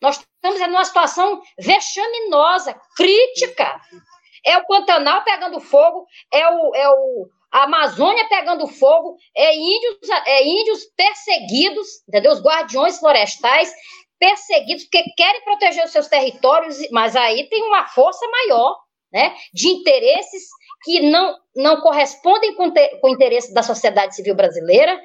Nós 0.00 0.18
estamos 0.18 0.60
numa 0.60 0.84
situação 0.84 1.42
vexaminosa, 1.58 2.74
crítica. 2.96 3.80
É 4.46 4.56
o 4.58 4.66
Pantanal 4.66 5.24
pegando 5.24 5.60
fogo, 5.60 6.06
é 6.32 6.48
o, 6.48 6.74
é 6.74 6.88
o 6.88 7.28
a 7.54 7.64
Amazônia 7.64 8.28
pegando 8.28 8.66
fogo, 8.66 9.16
é 9.34 9.54
índios, 9.54 9.96
é 10.26 10.44
índios 10.44 10.84
perseguidos, 10.96 11.86
entendeu? 12.08 12.32
Os 12.32 12.42
guardiões 12.42 12.98
florestais 12.98 13.72
perseguidos 14.18 14.84
porque 14.84 15.04
querem 15.16 15.44
proteger 15.44 15.84
os 15.84 15.92
seus 15.92 16.08
territórios, 16.08 16.78
mas 16.90 17.14
aí 17.14 17.48
tem 17.48 17.62
uma 17.62 17.86
força 17.86 18.26
maior, 18.28 18.76
né, 19.12 19.36
de 19.52 19.68
interesses 19.68 20.48
que 20.84 21.00
não, 21.00 21.34
não 21.56 21.80
correspondem 21.80 22.54
com, 22.54 22.70
te, 22.70 23.00
com 23.00 23.08
o 23.08 23.14
interesse 23.14 23.52
da 23.54 23.62
sociedade 23.62 24.14
civil 24.14 24.34
brasileira. 24.34 25.00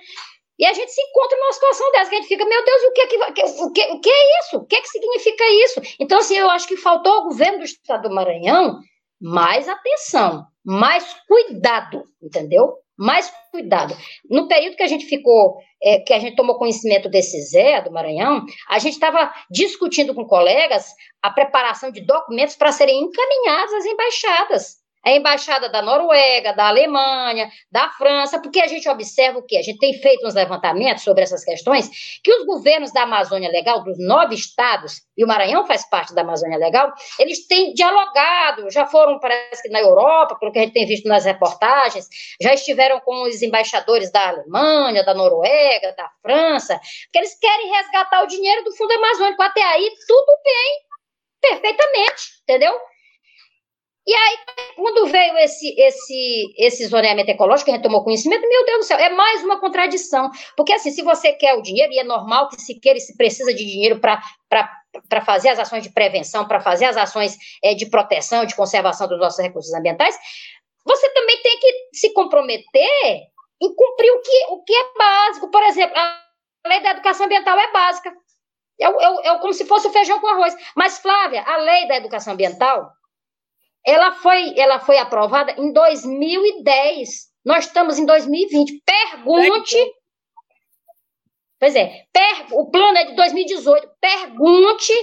E 0.59 0.65
a 0.65 0.73
gente 0.73 0.91
se 0.91 1.01
encontra 1.01 1.37
numa 1.37 1.53
situação 1.53 1.89
dessa, 1.93 2.09
que 2.09 2.15
a 2.17 2.19
gente 2.19 2.27
fica, 2.27 2.45
meu 2.45 2.65
Deus, 2.65 2.81
o 2.83 2.91
que 2.91 3.01
é, 3.01 3.07
que, 3.07 3.17
o 3.17 3.71
que, 3.71 3.81
o 3.93 4.01
que 4.01 4.09
é 4.09 4.39
isso? 4.41 4.57
O 4.57 4.65
que 4.65 4.75
é 4.75 4.81
que 4.81 4.89
significa 4.89 5.43
isso? 5.63 5.81
Então, 5.97 6.19
assim, 6.19 6.37
eu 6.37 6.49
acho 6.49 6.67
que 6.67 6.75
faltou 6.75 7.13
ao 7.13 7.23
governo 7.23 7.59
do 7.59 7.63
estado 7.63 8.09
do 8.09 8.13
Maranhão 8.13 8.77
mais 9.21 9.69
atenção, 9.69 10.45
mais 10.65 11.05
cuidado, 11.27 12.03
entendeu? 12.21 12.73
Mais 12.97 13.31
cuidado. 13.51 13.95
No 14.29 14.49
período 14.49 14.75
que 14.75 14.83
a 14.83 14.87
gente 14.87 15.05
ficou, 15.05 15.55
é, 15.81 15.99
que 15.99 16.13
a 16.13 16.19
gente 16.19 16.35
tomou 16.35 16.57
conhecimento 16.57 17.09
desse 17.09 17.41
Zé 17.43 17.81
do 17.81 17.91
Maranhão, 17.91 18.45
a 18.67 18.79
gente 18.79 18.93
estava 18.93 19.31
discutindo 19.49 20.13
com 20.13 20.25
colegas 20.25 20.93
a 21.21 21.31
preparação 21.31 21.89
de 21.89 22.01
documentos 22.01 22.57
para 22.57 22.73
serem 22.73 23.01
encaminhados 23.01 23.73
às 23.75 23.85
embaixadas 23.85 24.78
a 25.03 25.11
embaixada 25.11 25.69
da 25.69 25.81
Noruega, 25.81 26.53
da 26.53 26.67
Alemanha, 26.67 27.49
da 27.71 27.89
França, 27.89 28.39
porque 28.41 28.59
a 28.59 28.67
gente 28.67 28.87
observa 28.89 29.39
o 29.39 29.43
quê? 29.43 29.57
A 29.57 29.61
gente 29.61 29.79
tem 29.79 29.93
feito 29.93 30.27
uns 30.27 30.33
levantamentos 30.33 31.03
sobre 31.03 31.23
essas 31.23 31.43
questões, 31.43 31.89
que 32.23 32.31
os 32.33 32.45
governos 32.45 32.91
da 32.91 33.03
Amazônia 33.03 33.49
Legal, 33.49 33.83
dos 33.83 33.97
nove 33.97 34.35
estados, 34.35 35.01
e 35.17 35.23
o 35.23 35.27
Maranhão 35.27 35.65
faz 35.65 35.87
parte 35.89 36.13
da 36.13 36.21
Amazônia 36.21 36.57
Legal, 36.57 36.91
eles 37.17 37.47
têm 37.47 37.73
dialogado, 37.73 38.69
já 38.69 38.85
foram, 38.85 39.19
parece 39.19 39.61
que 39.61 39.69
na 39.69 39.79
Europa, 39.79 40.35
pelo 40.35 40.51
que 40.51 40.59
a 40.59 40.63
gente 40.63 40.73
tem 40.73 40.85
visto 40.85 41.07
nas 41.07 41.25
reportagens, 41.25 42.07
já 42.41 42.53
estiveram 42.53 42.99
com 42.99 43.23
os 43.23 43.41
embaixadores 43.41 44.11
da 44.11 44.29
Alemanha, 44.29 45.03
da 45.03 45.13
Noruega, 45.13 45.93
da 45.97 46.09
França, 46.21 46.79
que 47.11 47.17
eles 47.17 47.37
querem 47.39 47.71
resgatar 47.71 48.23
o 48.23 48.27
dinheiro 48.27 48.63
do 48.63 48.75
Fundo 48.75 48.91
Amazônico. 48.91 49.41
Até 49.41 49.63
aí, 49.63 49.91
tudo 50.07 50.37
bem, 50.43 50.79
perfeitamente, 51.41 52.23
entendeu? 52.43 52.77
E 54.09 54.15
aí, 54.15 54.37
quando 54.75 55.05
veio 55.05 55.37
esse, 55.37 55.79
esse, 55.79 56.53
esse 56.57 56.87
zoneamento 56.87 57.29
ecológico, 57.29 57.65
que 57.65 57.71
a 57.71 57.75
gente 57.75 57.83
tomou 57.83 58.03
conhecimento, 58.03 58.41
meu 58.49 58.65
Deus 58.65 58.79
do 58.79 58.83
céu, 58.85 58.97
é 58.97 59.09
mais 59.09 59.43
uma 59.43 59.59
contradição. 59.59 60.31
Porque, 60.57 60.73
assim, 60.73 60.89
se 60.89 61.03
você 61.03 61.31
quer 61.33 61.53
o 61.53 61.61
dinheiro, 61.61 61.93
e 61.93 61.99
é 61.99 62.03
normal 62.03 62.49
que 62.49 62.59
se 62.59 62.79
queira 62.79 62.97
e 62.97 63.01
se 63.01 63.15
precisa 63.15 63.53
de 63.53 63.63
dinheiro 63.63 63.99
para 63.99 65.21
fazer 65.23 65.49
as 65.49 65.59
ações 65.59 65.83
de 65.83 65.93
prevenção, 65.93 66.47
para 66.47 66.59
fazer 66.59 66.85
as 66.85 66.97
ações 66.97 67.37
é, 67.63 67.75
de 67.75 67.85
proteção, 67.85 68.45
de 68.45 68.55
conservação 68.55 69.07
dos 69.07 69.19
nossos 69.19 69.39
recursos 69.39 69.71
ambientais, 69.75 70.17
você 70.83 71.07
também 71.13 71.39
tem 71.43 71.59
que 71.59 71.89
se 71.93 72.11
comprometer 72.11 73.27
em 73.61 73.75
cumprir 73.75 74.11
o 74.11 74.21
que, 74.23 74.45
o 74.49 74.63
que 74.63 74.73
é 74.73 74.93
básico. 74.97 75.51
Por 75.51 75.61
exemplo, 75.65 75.95
a 75.95 76.19
lei 76.67 76.81
da 76.81 76.91
educação 76.93 77.27
ambiental 77.27 77.59
é 77.59 77.71
básica. 77.71 78.11
É, 78.81 78.87
é, 78.87 79.27
é 79.27 79.37
como 79.37 79.53
se 79.53 79.65
fosse 79.65 79.87
o 79.87 79.91
feijão 79.91 80.19
com 80.19 80.29
arroz. 80.29 80.55
Mas, 80.75 80.97
Flávia, 80.97 81.43
a 81.43 81.57
lei 81.57 81.87
da 81.87 81.97
educação 81.97 82.33
ambiental 82.33 82.89
ela 83.85 84.11
foi, 84.13 84.57
ela 84.57 84.79
foi 84.79 84.97
aprovada 84.97 85.53
em 85.57 85.71
2010. 85.71 87.09
Nós 87.45 87.65
estamos 87.65 87.97
em 87.97 88.05
2020. 88.05 88.83
Pergunte. 88.85 89.77
Pois 91.59 91.75
é, 91.75 92.05
per, 92.13 92.47
o 92.53 92.69
plano 92.69 92.97
é 92.97 93.05
de 93.05 93.15
2018. 93.15 93.89
Pergunte 93.99 94.93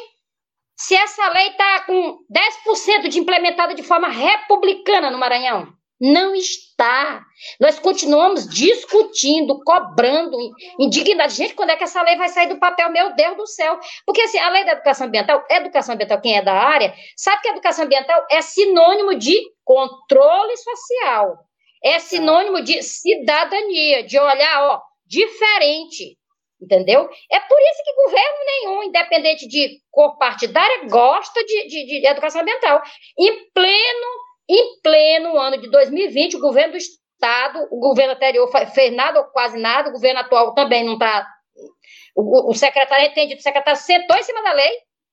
se 0.76 0.94
essa 0.94 1.28
lei 1.30 1.48
está 1.48 1.84
com 1.84 2.18
10% 2.30 3.08
de 3.08 3.18
implementada 3.18 3.74
de 3.74 3.82
forma 3.82 4.08
republicana 4.08 5.10
no 5.10 5.18
Maranhão. 5.18 5.75
Não 6.00 6.34
está. 6.34 7.24
Nós 7.58 7.78
continuamos 7.78 8.46
discutindo, 8.48 9.62
cobrando, 9.64 10.36
indignado. 10.78 11.32
Gente, 11.32 11.54
quando 11.54 11.70
é 11.70 11.76
que 11.76 11.84
essa 11.84 12.02
lei 12.02 12.16
vai 12.16 12.28
sair 12.28 12.48
do 12.48 12.58
papel? 12.58 12.90
Meu 12.90 13.14
Deus 13.14 13.36
do 13.36 13.46
céu. 13.46 13.78
Porque 14.04 14.20
assim, 14.20 14.38
a 14.38 14.50
lei 14.50 14.64
da 14.64 14.72
educação 14.72 15.06
ambiental, 15.06 15.44
educação 15.48 15.94
ambiental, 15.94 16.20
quem 16.20 16.36
é 16.36 16.42
da 16.42 16.52
área, 16.52 16.94
sabe 17.16 17.40
que 17.42 17.48
a 17.48 17.52
educação 17.52 17.86
ambiental 17.86 18.26
é 18.30 18.42
sinônimo 18.42 19.14
de 19.14 19.40
controle 19.64 20.56
social. 20.58 21.38
É 21.82 21.98
sinônimo 21.98 22.60
de 22.62 22.82
cidadania, 22.82 24.02
de 24.02 24.18
olhar, 24.18 24.64
ó, 24.64 24.80
diferente. 25.06 26.18
Entendeu? 26.60 27.08
É 27.30 27.40
por 27.40 27.58
isso 27.60 27.82
que 27.84 28.04
governo 28.04 28.44
nenhum, 28.46 28.82
independente 28.84 29.46
de 29.46 29.78
cor 29.90 30.16
partidária, 30.18 30.88
gosta 30.88 31.44
de, 31.44 31.68
de, 31.68 31.86
de 31.86 32.06
educação 32.06 32.40
ambiental. 32.40 32.82
Em 33.18 33.50
pleno 33.52 34.25
em 34.48 34.80
pleno 34.80 35.38
ano 35.38 35.60
de 35.60 35.70
2020, 35.70 36.36
o 36.36 36.40
governo 36.40 36.72
do 36.72 36.78
Estado, 36.78 37.66
o 37.70 37.80
governo 37.80 38.14
anterior 38.14 38.50
fez 38.72 38.94
nada 38.94 39.20
ou 39.20 39.26
quase 39.26 39.58
nada, 39.58 39.88
o 39.88 39.92
governo 39.92 40.20
atual 40.20 40.54
também 40.54 40.84
não 40.84 40.94
está. 40.94 41.26
O, 42.14 42.50
o 42.50 42.54
secretário, 42.54 43.06
entendido, 43.06 43.40
o 43.40 43.42
secretário 43.42 43.80
sentou 43.80 44.16
em 44.16 44.22
cima 44.22 44.42
da 44.42 44.52
lei 44.52 44.72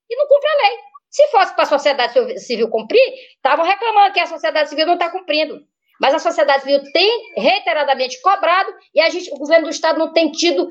e 0.10 0.15
não 0.15 0.28
cumpre 0.28 0.50
a 0.50 0.67
lei. 0.67 0.78
Se 1.10 1.28
fosse 1.28 1.54
para 1.54 1.63
a 1.63 1.67
sociedade 1.67 2.39
civil 2.39 2.69
cumprir, 2.69 3.02
estavam 3.36 3.65
reclamando 3.65 4.13
que 4.13 4.19
a 4.19 4.26
sociedade 4.26 4.69
civil 4.69 4.86
não 4.86 4.96
está 4.96 5.12
cumprindo. 5.12 5.62
Mas 6.02 6.13
a 6.15 6.19
sociedade 6.19 6.63
civil 6.63 6.82
tem 6.91 7.34
reiteradamente 7.38 8.19
cobrado 8.22 8.74
e 8.93 9.00
a 9.00 9.10
gente, 9.10 9.32
o 9.32 9.38
governo 9.38 9.65
do 9.65 9.72
Estado 9.72 10.00
não 10.00 10.12
tem 10.12 10.32
tido 10.32 10.67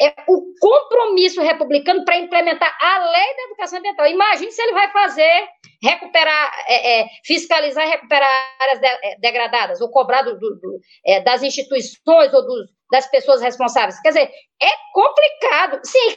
é 0.00 0.14
o 0.28 0.52
compromisso 0.60 1.40
republicano 1.42 2.04
para 2.04 2.18
implementar 2.18 2.76
a 2.80 2.98
lei 3.10 3.36
da 3.36 3.42
educação 3.44 3.78
ambiental. 3.78 4.06
Imagine 4.06 4.52
se 4.52 4.62
ele 4.62 4.72
vai 4.72 4.90
fazer, 4.92 5.48
recuperar, 5.82 6.52
é, 6.68 7.00
é, 7.00 7.06
fiscalizar 7.24 7.86
e 7.86 7.90
recuperar 7.90 8.28
áreas 8.60 8.80
de, 8.80 8.86
é, 8.86 9.18
degradadas, 9.18 9.80
ou 9.80 9.90
cobrar 9.90 10.22
do, 10.22 10.38
do, 10.38 10.80
é, 11.04 11.20
das 11.20 11.42
instituições 11.42 12.32
ou 12.32 12.46
dos, 12.46 12.70
das 12.90 13.06
pessoas 13.10 13.42
responsáveis. 13.42 14.00
Quer 14.00 14.08
dizer, 14.10 14.30
é 14.62 14.70
complicado. 14.92 15.80
Sim, 15.84 16.16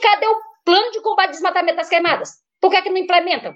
cadê 0.00 0.26
o 0.26 0.40
plano 0.64 0.90
de 0.90 1.02
combate 1.02 1.26
ao 1.26 1.32
desmatamento 1.32 1.76
das 1.76 1.88
queimadas? 1.88 2.30
Por 2.60 2.70
que, 2.70 2.76
é 2.76 2.82
que 2.82 2.90
não 2.90 2.98
implementam? 2.98 3.54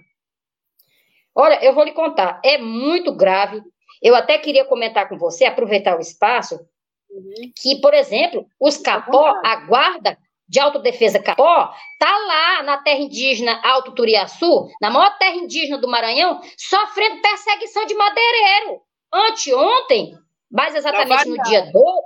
Olha, 1.34 1.64
eu 1.64 1.74
vou 1.74 1.84
lhe 1.84 1.92
contar, 1.92 2.40
é 2.44 2.58
muito 2.58 3.14
grave. 3.16 3.62
Eu 4.02 4.14
até 4.14 4.36
queria 4.36 4.64
comentar 4.64 5.08
com 5.08 5.16
você, 5.16 5.44
aproveitar 5.44 5.96
o 5.96 6.00
espaço, 6.00 6.60
Uhum. 7.12 7.52
Que, 7.54 7.80
por 7.80 7.92
exemplo, 7.92 8.46
os 8.58 8.78
Capó, 8.78 9.40
a 9.44 9.56
guarda 9.66 10.18
de 10.48 10.58
autodefesa 10.58 11.18
Capó, 11.18 11.72
tá 11.98 12.18
lá 12.26 12.62
na 12.62 12.78
terra 12.78 13.00
indígena 13.00 13.60
Alto 13.62 13.92
Turiaçu, 13.92 14.68
na 14.80 14.90
maior 14.90 15.16
terra 15.18 15.36
indígena 15.36 15.78
do 15.78 15.88
Maranhão, 15.88 16.40
sofrendo 16.56 17.20
perseguição 17.20 17.84
de 17.86 17.94
madeireiro. 17.94 18.80
Anteontem, 19.12 20.14
mais 20.50 20.74
exatamente 20.74 21.28
no 21.28 21.42
dia 21.42 21.70
12, 21.70 22.02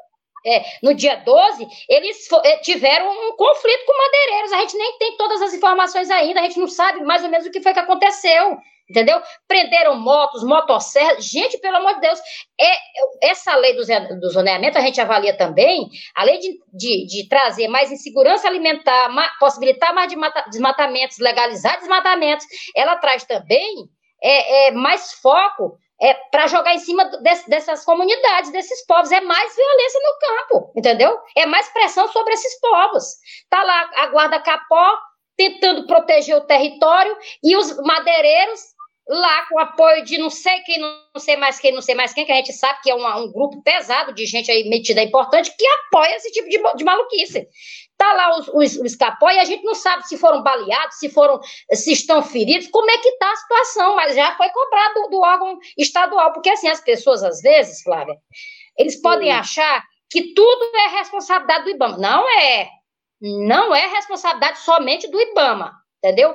é, 0.47 0.65
no 0.83 0.95
dia 0.95 1.17
12, 1.17 1.67
eles 1.89 2.29
eh, 2.45 2.59
tiveram 2.59 3.09
um 3.11 3.37
conflito 3.37 3.85
com 3.85 3.99
madeireiros. 3.99 4.53
A 4.53 4.61
gente 4.61 4.77
nem 4.77 4.99
tem 4.99 5.17
todas 5.17 5.43
as 5.43 5.55
informações 5.55 6.11
ainda, 6.11 6.41
a 6.41 6.43
gente 6.45 6.59
não 6.59 6.69
sabe 6.69 7.03
mais 7.05 7.25
ou 7.25 7.31
menos 7.31 7.47
o 7.47 7.51
que 7.51 7.61
foi 7.61 7.73
que 7.73 7.81
aconteceu 7.81 8.59
entendeu? 8.89 9.21
Prenderam 9.47 9.97
motos, 9.97 10.45
motosserras. 10.45 11.25
Gente, 11.25 11.59
pelo 11.59 11.77
amor 11.77 11.95
de 11.95 12.01
Deus, 12.01 12.19
é, 12.61 13.29
essa 13.31 13.55
lei 13.57 13.75
do, 13.75 13.83
do 14.21 14.31
zoneamento 14.31 14.79
a 14.79 14.81
gente 14.81 15.01
avalia 15.01 15.37
também, 15.37 15.89
além 16.15 16.39
de, 16.39 16.61
de, 16.73 17.07
de 17.07 17.29
trazer 17.29 17.69
mais 17.69 17.91
insegurança 17.91 18.47
alimentar, 18.47 19.09
ma, 19.09 19.29
possibilitar 19.41 19.95
mais 19.95 20.13
desmatamentos, 20.51 21.19
legalizar 21.19 21.79
desmatamentos, 21.79 22.47
ela 22.75 22.97
traz 22.97 23.25
também 23.25 23.89
é, 24.23 24.69
é, 24.69 24.71
mais 24.73 25.13
foco 25.15 25.79
é, 26.01 26.15
para 26.31 26.47
jogar 26.47 26.75
em 26.75 26.79
cima 26.79 27.05
desse, 27.23 27.49
dessas 27.49 27.85
comunidades, 27.85 28.53
desses 28.53 28.85
povos. 28.87 29.11
É 29.11 29.21
mais 29.21 29.55
violência 29.57 30.01
no 30.03 30.19
campo, 30.19 30.73
entendeu? 30.77 31.19
É 31.37 31.47
mais 31.47 31.69
pressão 31.71 32.07
sobre 32.09 32.35
esses 32.35 32.61
povos. 32.61 33.05
Tá 33.49 33.63
lá 33.63 33.91
a 33.97 34.07
guarda 34.09 34.41
capó 34.41 34.99
tentando 35.37 35.87
proteger 35.87 36.37
o 36.37 36.47
território 36.47 37.17
e 37.43 37.57
os 37.57 37.77
madeireiros 37.79 38.76
lá 39.09 39.47
com 39.47 39.59
apoio 39.59 40.05
de 40.05 40.19
não 40.19 40.29
sei 40.29 40.61
quem, 40.61 40.81
não 40.81 41.21
sei 41.21 41.37
mais 41.37 41.61
quem, 41.61 41.73
não 41.73 41.81
sei 41.81 41.95
mais 41.95 42.13
quem, 42.13 42.27
que 42.27 42.33
a 42.33 42.37
gente 42.37 42.53
sabe 42.53 42.81
que 42.83 42.91
é 42.91 42.95
uma, 42.95 43.17
um 43.19 43.31
grupo 43.31 43.63
pesado 43.63 44.13
de 44.13 44.27
gente 44.27 44.51
aí 44.51 44.69
metida 44.69 45.03
importante 45.03 45.55
que 45.57 45.67
apoia 45.67 46.17
esse 46.17 46.33
tipo 46.33 46.49
de, 46.49 46.61
de 46.77 46.85
maluquice. 46.85 47.47
Tá 47.97 48.13
lá 48.13 48.39
os, 48.39 48.49
os, 48.49 48.77
os 48.77 48.95
e 48.95 49.39
a 49.39 49.45
gente 49.45 49.65
não 49.65 49.75
sabe 49.75 50.07
se 50.07 50.19
foram 50.19 50.43
baleados, 50.43 50.99
se 50.99 51.09
foram, 51.09 51.41
se 51.73 51.93
estão 51.93 52.23
feridos, 52.23 52.69
como 52.69 52.91
é 52.91 52.99
que 52.99 53.13
tá 53.13 53.31
a 53.31 53.37
situação, 53.37 53.97
mas 53.97 54.15
já 54.15 54.37
foi 54.37 54.49
cobrado 54.51 54.95
do, 54.95 55.09
do 55.11 55.21
órgão 55.21 55.59
estadual, 55.79 56.33
porque 56.33 56.51
assim, 56.51 56.69
as 56.69 56.81
pessoas 56.81 57.23
às 57.23 57.41
vezes, 57.41 57.83
Flávia, 57.83 58.17
eles 58.77 59.01
podem 59.01 59.31
achar 59.31 59.83
que 60.11 60.35
tudo 60.35 60.77
é 60.77 60.99
responsabilidade 60.99 61.65
do 61.65 61.71
IBAMA. 61.71 61.97
Não 61.99 62.29
é. 62.41 62.69
Não 63.21 63.75
é 63.75 63.87
responsabilidade 63.87 64.59
somente 64.59 65.09
do 65.09 65.21
IBAMA, 65.21 65.73
entendeu? 65.99 66.35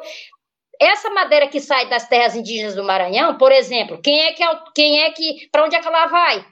Essa 0.80 1.10
madeira 1.12 1.48
que 1.48 1.60
sai 1.60 1.88
das 1.88 2.08
terras 2.08 2.36
indígenas 2.36 2.76
do 2.76 2.84
Maranhão, 2.84 3.38
por 3.38 3.52
exemplo, 3.52 4.02
quem 4.02 4.20
é 4.22 4.34
que 4.34 4.44
quem 4.74 5.04
é 5.04 5.12
que 5.12 5.48
para 5.52 5.64
onde 5.64 5.76
é 5.76 5.80
que 5.80 5.88
ela 5.88 6.08
vai? 6.08 6.46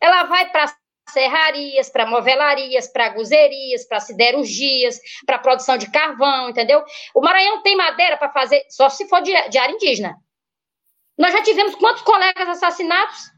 Ela 0.00 0.24
vai 0.24 0.50
para 0.50 0.66
serrarias, 1.10 1.90
para 1.90 2.06
movelarias, 2.06 2.88
para 2.88 3.08
guzerias, 3.10 3.86
para 3.86 4.00
siderurgias, 4.00 5.00
para 5.26 5.38
produção 5.38 5.76
de 5.76 5.90
carvão, 5.90 6.50
entendeu? 6.50 6.84
O 7.14 7.20
Maranhão 7.20 7.62
tem 7.62 7.76
madeira 7.76 8.16
para 8.16 8.30
fazer 8.30 8.64
só 8.68 8.88
se 8.88 9.08
for 9.08 9.20
de, 9.20 9.32
de 9.48 9.58
área 9.58 9.72
indígena. 9.72 10.16
Nós 11.18 11.32
já 11.32 11.42
tivemos 11.42 11.74
quantos 11.74 12.02
colegas 12.02 12.48
assassinados? 12.48 13.30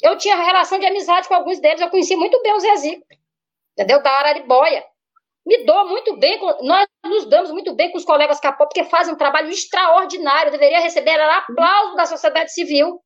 Eu 0.00 0.16
tinha 0.16 0.36
relação 0.36 0.78
de 0.78 0.86
amizade 0.86 1.28
com 1.28 1.34
alguns 1.34 1.60
deles, 1.60 1.80
eu 1.80 1.90
conheci 1.90 2.16
muito 2.16 2.40
bem 2.42 2.54
o 2.54 2.60
Zezico, 2.60 3.06
entendeu? 3.72 4.02
Da 4.02 4.10
Araribóia. 4.12 4.84
Me 5.46 5.64
dou 5.64 5.88
muito 5.88 6.16
bem, 6.16 6.38
com, 6.38 6.64
nós 6.64 6.86
nos 7.04 7.26
damos 7.26 7.50
muito 7.50 7.74
bem 7.74 7.90
com 7.90 7.98
os 7.98 8.04
colegas 8.04 8.38
capô, 8.38 8.66
porque 8.66 8.84
fazem 8.84 9.14
um 9.14 9.16
trabalho 9.16 9.48
extraordinário, 9.48 10.52
deveria 10.52 10.80
receber 10.80 11.18
aplauso 11.18 11.96
da 11.96 12.06
sociedade 12.06 12.52
civil. 12.52 13.00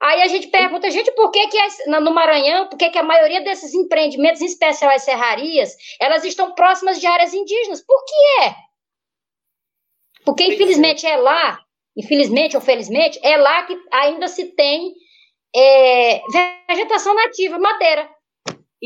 Aí 0.00 0.22
a 0.22 0.26
gente 0.26 0.48
pergunta, 0.48 0.90
gente, 0.90 1.12
por 1.12 1.30
que, 1.30 1.46
que 1.48 1.58
no 1.86 2.12
Maranhão, 2.12 2.68
por 2.68 2.76
que, 2.76 2.90
que 2.90 2.98
a 2.98 3.02
maioria 3.02 3.42
desses 3.42 3.74
empreendimentos, 3.74 4.40
em 4.40 4.46
especial 4.46 4.90
as 4.90 5.02
serrarias, 5.02 5.74
elas 6.00 6.24
estão 6.24 6.54
próximas 6.54 7.00
de 7.00 7.06
áreas 7.06 7.32
indígenas? 7.32 7.80
Por 7.80 8.04
que 8.04 8.42
é? 8.42 8.54
Porque, 10.24 10.44
infelizmente, 10.44 11.06
é 11.06 11.16
lá, 11.16 11.60
infelizmente 11.96 12.56
ou 12.56 12.62
felizmente, 12.62 13.20
é 13.22 13.36
lá 13.36 13.62
que 13.64 13.78
ainda 13.92 14.26
se 14.28 14.54
tem 14.54 14.94
é, 15.54 16.20
vegetação 16.68 17.14
nativa, 17.14 17.58
madeira 17.58 18.13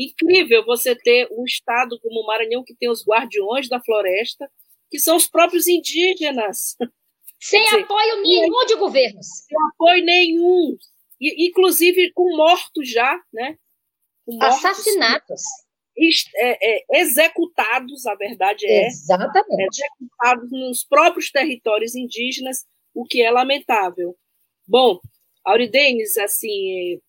incrível 0.05 0.65
você 0.65 0.95
ter 0.95 1.27
um 1.31 1.43
estado 1.43 1.99
como 1.99 2.21
o 2.21 2.25
Maranhão 2.25 2.63
que 2.63 2.75
tem 2.75 2.89
os 2.89 3.05
guardiões 3.05 3.67
da 3.67 3.81
floresta, 3.81 4.49
que 4.89 4.99
são 4.99 5.15
os 5.17 5.27
próprios 5.27 5.67
indígenas. 5.67 6.75
Sem 7.41 7.63
dizer, 7.63 7.83
apoio 7.83 8.21
nenhum 8.21 8.65
de 8.65 8.75
governos. 8.75 9.27
Sem 9.27 9.57
apoio 9.73 10.03
nenhum. 10.03 10.77
E, 11.21 11.47
inclusive 11.47 12.11
com 12.13 12.35
mortos 12.35 12.89
já, 12.89 13.17
né? 13.31 13.57
Mortos, 14.27 14.65
Assassinatos. 14.65 15.41
É, 16.35 16.75
é, 16.75 17.01
executados, 17.01 18.05
a 18.05 18.15
verdade 18.15 18.65
é. 18.65 18.87
Exatamente. 18.87 19.81
Executados 19.81 20.51
nos 20.51 20.83
próprios 20.85 21.29
territórios 21.29 21.95
indígenas, 21.95 22.65
o 22.93 23.05
que 23.05 23.21
é 23.21 23.29
lamentável. 23.29 24.15
Bom, 24.67 24.99
Auridenes, 25.45 26.17
assim, 26.17 27.01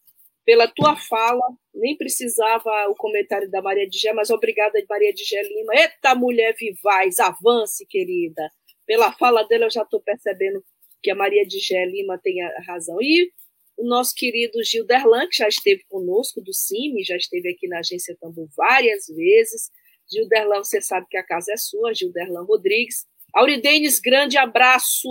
pela 0.44 0.66
tua 0.66 0.96
fala, 0.96 1.44
nem 1.74 1.96
precisava 1.96 2.70
o 2.88 2.94
comentário 2.94 3.50
da 3.50 3.62
Maria 3.62 3.88
de 3.88 3.98
Gé, 3.98 4.12
mas 4.12 4.30
obrigada, 4.30 4.72
Maria 4.88 5.12
de 5.12 5.24
Gé 5.24 5.42
Lima. 5.42 5.74
Eita, 5.74 6.14
mulher 6.14 6.54
vivaz, 6.58 7.18
avance, 7.18 7.86
querida. 7.86 8.50
Pela 8.86 9.12
fala 9.12 9.44
dela, 9.44 9.66
eu 9.66 9.70
já 9.70 9.82
estou 9.82 10.00
percebendo 10.00 10.64
que 11.02 11.10
a 11.10 11.14
Maria 11.14 11.46
de 11.46 11.58
Gé 11.58 11.84
Lima 11.86 12.18
tem 12.22 12.42
a 12.42 12.62
razão. 12.66 13.00
E 13.00 13.30
o 13.78 13.86
nosso 13.86 14.14
querido 14.14 14.62
Gil 14.62 14.84
Derlan, 14.84 15.26
que 15.28 15.38
já 15.38 15.48
esteve 15.48 15.82
conosco 15.88 16.40
do 16.40 16.52
CIMI, 16.52 17.02
já 17.02 17.16
esteve 17.16 17.50
aqui 17.50 17.66
na 17.68 17.78
Agência 17.78 18.16
Tambu 18.20 18.48
várias 18.56 19.06
vezes. 19.06 19.70
Gil 20.10 20.28
Derlan, 20.28 20.62
você 20.62 20.80
sabe 20.82 21.06
que 21.08 21.16
a 21.16 21.24
casa 21.24 21.52
é 21.52 21.56
sua, 21.56 21.94
Gil 21.94 22.12
Derlan 22.12 22.44
Rodrigues. 22.44 23.06
Auridenes, 23.32 24.00
grande 24.00 24.36
abraço, 24.36 25.08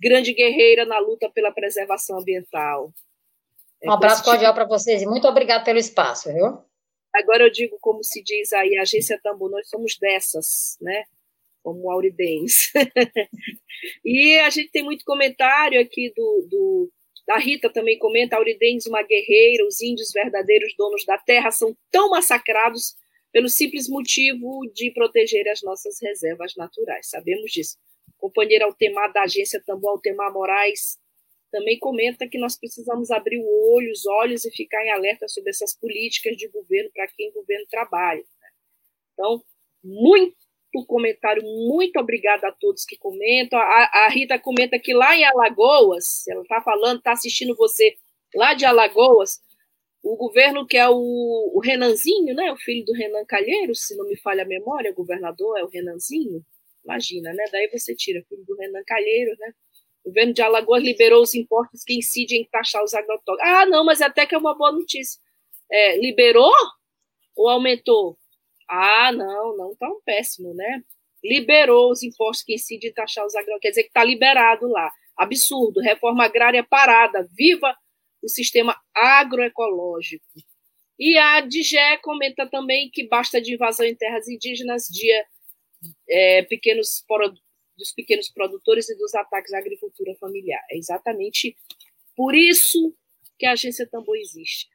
grande 0.00 0.32
guerreira 0.32 0.86
na 0.86 0.98
luta 0.98 1.28
pela 1.30 1.52
preservação 1.52 2.18
ambiental. 2.18 2.92
É 3.82 3.88
um 3.88 3.92
abraço 3.92 4.24
cordial 4.24 4.52
para 4.54 4.66
vocês 4.66 5.02
e 5.02 5.06
muito 5.06 5.26
obrigado 5.28 5.64
pelo 5.64 5.78
espaço, 5.78 6.32
viu? 6.32 6.58
Agora 7.14 7.44
eu 7.44 7.50
digo, 7.50 7.78
como 7.80 8.02
se 8.02 8.22
diz 8.22 8.52
aí, 8.52 8.76
a 8.76 8.82
agência 8.82 9.18
Tambu, 9.22 9.48
nós 9.48 9.68
somos 9.68 9.96
dessas, 9.98 10.76
né? 10.80 11.04
Como 11.62 11.90
Auridens. 11.90 12.72
e 14.04 14.38
a 14.40 14.50
gente 14.50 14.70
tem 14.70 14.82
muito 14.82 15.04
comentário 15.04 15.80
aqui 15.80 16.12
do, 16.14 16.46
do 16.50 16.92
da 17.26 17.36
Rita 17.36 17.70
também 17.70 17.98
comenta, 17.98 18.36
Auridens, 18.36 18.86
uma 18.86 19.02
guerreira, 19.02 19.66
os 19.66 19.82
índios 19.82 20.10
verdadeiros 20.12 20.74
donos 20.78 21.04
da 21.04 21.18
terra 21.18 21.50
são 21.50 21.76
tão 21.90 22.08
massacrados 22.08 22.96
pelo 23.30 23.50
simples 23.50 23.86
motivo 23.86 24.62
de 24.74 24.90
proteger 24.92 25.46
as 25.48 25.62
nossas 25.62 26.00
reservas 26.00 26.54
naturais. 26.56 27.10
Sabemos 27.10 27.50
disso. 27.52 27.76
Companheiro 28.16 28.64
Altemar 28.64 29.12
da 29.12 29.22
agência 29.24 29.62
Tambu, 29.64 29.88
Altemar 29.88 30.32
Moraes, 30.32 30.98
também 31.50 31.78
comenta 31.78 32.28
que 32.28 32.38
nós 32.38 32.58
precisamos 32.58 33.10
abrir 33.10 33.38
o 33.38 33.74
olho, 33.74 33.90
os 33.90 34.06
olhos 34.06 34.44
e 34.44 34.50
ficar 34.50 34.84
em 34.84 34.90
alerta 34.90 35.26
sobre 35.28 35.50
essas 35.50 35.74
políticas 35.78 36.36
de 36.36 36.48
governo 36.48 36.90
para 36.92 37.08
quem 37.08 37.30
o 37.30 37.34
governo 37.34 37.66
trabalha. 37.70 38.20
Né? 38.20 38.48
Então, 39.12 39.42
muito 39.82 40.36
comentário, 40.86 41.42
muito 41.42 41.98
obrigada 41.98 42.48
a 42.48 42.52
todos 42.52 42.84
que 42.84 42.96
comentam. 42.98 43.58
A, 43.58 43.90
a 44.04 44.08
Rita 44.08 44.38
comenta 44.38 44.78
que 44.78 44.92
lá 44.92 45.16
em 45.16 45.24
Alagoas, 45.24 46.26
ela 46.28 46.42
está 46.42 46.60
falando, 46.60 46.98
está 46.98 47.12
assistindo 47.12 47.56
você 47.56 47.96
lá 48.34 48.54
de 48.54 48.64
Alagoas, 48.64 49.40
o 50.02 50.16
governo 50.16 50.66
que 50.66 50.76
é 50.76 50.88
o, 50.88 51.52
o 51.54 51.60
Renanzinho, 51.60 52.34
né, 52.34 52.52
o 52.52 52.56
filho 52.56 52.84
do 52.84 52.92
Renan 52.92 53.24
Calheiros, 53.24 53.86
se 53.86 53.96
não 53.96 54.06
me 54.06 54.16
falha 54.16 54.42
a 54.42 54.46
memória, 54.46 54.90
o 54.90 54.94
governador 54.94 55.58
é 55.58 55.64
o 55.64 55.68
Renanzinho, 55.68 56.44
imagina, 56.84 57.32
né? 57.32 57.44
Daí 57.50 57.68
você 57.68 57.94
tira 57.94 58.24
filho 58.28 58.44
do 58.44 58.56
Renan 58.56 58.82
Calheiros, 58.86 59.38
né? 59.38 59.52
Governo 60.08 60.32
de 60.32 60.42
Alagoas 60.42 60.82
liberou 60.82 61.22
os 61.22 61.34
impostos 61.34 61.84
que 61.84 61.94
incidem 61.94 62.42
em 62.42 62.48
taxar 62.48 62.82
os 62.82 62.94
agrotóxicos. 62.94 63.40
Ah, 63.40 63.66
não, 63.66 63.84
mas 63.84 64.00
até 64.00 64.26
que 64.26 64.34
é 64.34 64.38
uma 64.38 64.56
boa 64.56 64.72
notícia. 64.72 65.20
É, 65.70 65.98
liberou 65.98 66.52
ou 67.36 67.48
aumentou? 67.48 68.18
Ah, 68.68 69.12
não, 69.12 69.56
não 69.56 69.76
tão 69.76 70.00
péssimo, 70.04 70.54
né? 70.54 70.82
Liberou 71.22 71.90
os 71.90 72.02
impostos 72.02 72.44
que 72.44 72.54
incidem 72.54 72.90
em 72.90 72.94
taxar 72.94 73.26
os 73.26 73.34
agrotóxicos. 73.34 73.62
Quer 73.62 73.68
dizer 73.70 73.82
que 73.82 73.88
está 73.88 74.04
liberado 74.04 74.66
lá. 74.68 74.90
Absurdo. 75.16 75.80
Reforma 75.80 76.24
agrária 76.24 76.64
parada. 76.64 77.28
Viva 77.36 77.76
o 78.22 78.28
sistema 78.28 78.76
agroecológico. 78.94 80.24
E 80.98 81.16
a 81.16 81.40
DGE 81.42 81.98
comenta 82.02 82.48
também 82.48 82.90
que 82.90 83.06
basta 83.06 83.40
de 83.40 83.54
invasão 83.54 83.86
em 83.86 83.94
terras 83.94 84.26
indígenas, 84.26 84.86
dia 84.90 85.24
é, 86.08 86.42
pequenos 86.42 87.04
dos 87.78 87.92
pequenos 87.92 88.28
produtores 88.28 88.88
e 88.90 88.96
dos 88.96 89.14
ataques 89.14 89.52
à 89.52 89.58
agricultura 89.58 90.14
familiar. 90.16 90.62
É 90.70 90.76
exatamente 90.76 91.56
por 92.16 92.34
isso 92.34 92.94
que 93.38 93.46
a 93.46 93.52
agência 93.52 93.86
Tambor 93.86 94.16
existe. 94.16 94.68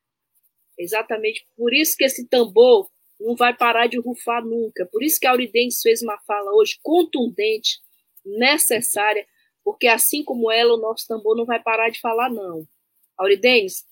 É 0.79 0.83
exatamente 0.83 1.45
por 1.55 1.73
isso 1.73 1.95
que 1.95 2.05
esse 2.05 2.27
tambor 2.27 2.89
não 3.19 3.35
vai 3.35 3.55
parar 3.55 3.87
de 3.87 3.99
rufar 3.99 4.43
nunca. 4.43 4.87
Por 4.87 5.03
isso 5.03 5.19
que 5.19 5.27
a 5.27 5.31
Auridense 5.31 5.81
fez 5.81 6.01
uma 6.01 6.17
fala 6.25 6.51
hoje 6.53 6.79
contundente, 6.81 7.79
necessária, 8.25 9.27
porque 9.63 9.87
assim 9.87 10.23
como 10.23 10.51
ela, 10.51 10.73
o 10.73 10.81
nosso 10.81 11.07
tambor 11.07 11.35
não 11.35 11.45
vai 11.45 11.61
parar 11.61 11.89
de 11.89 11.99
falar, 11.99 12.29
não. 12.29 12.67
Auridense, 13.17 13.83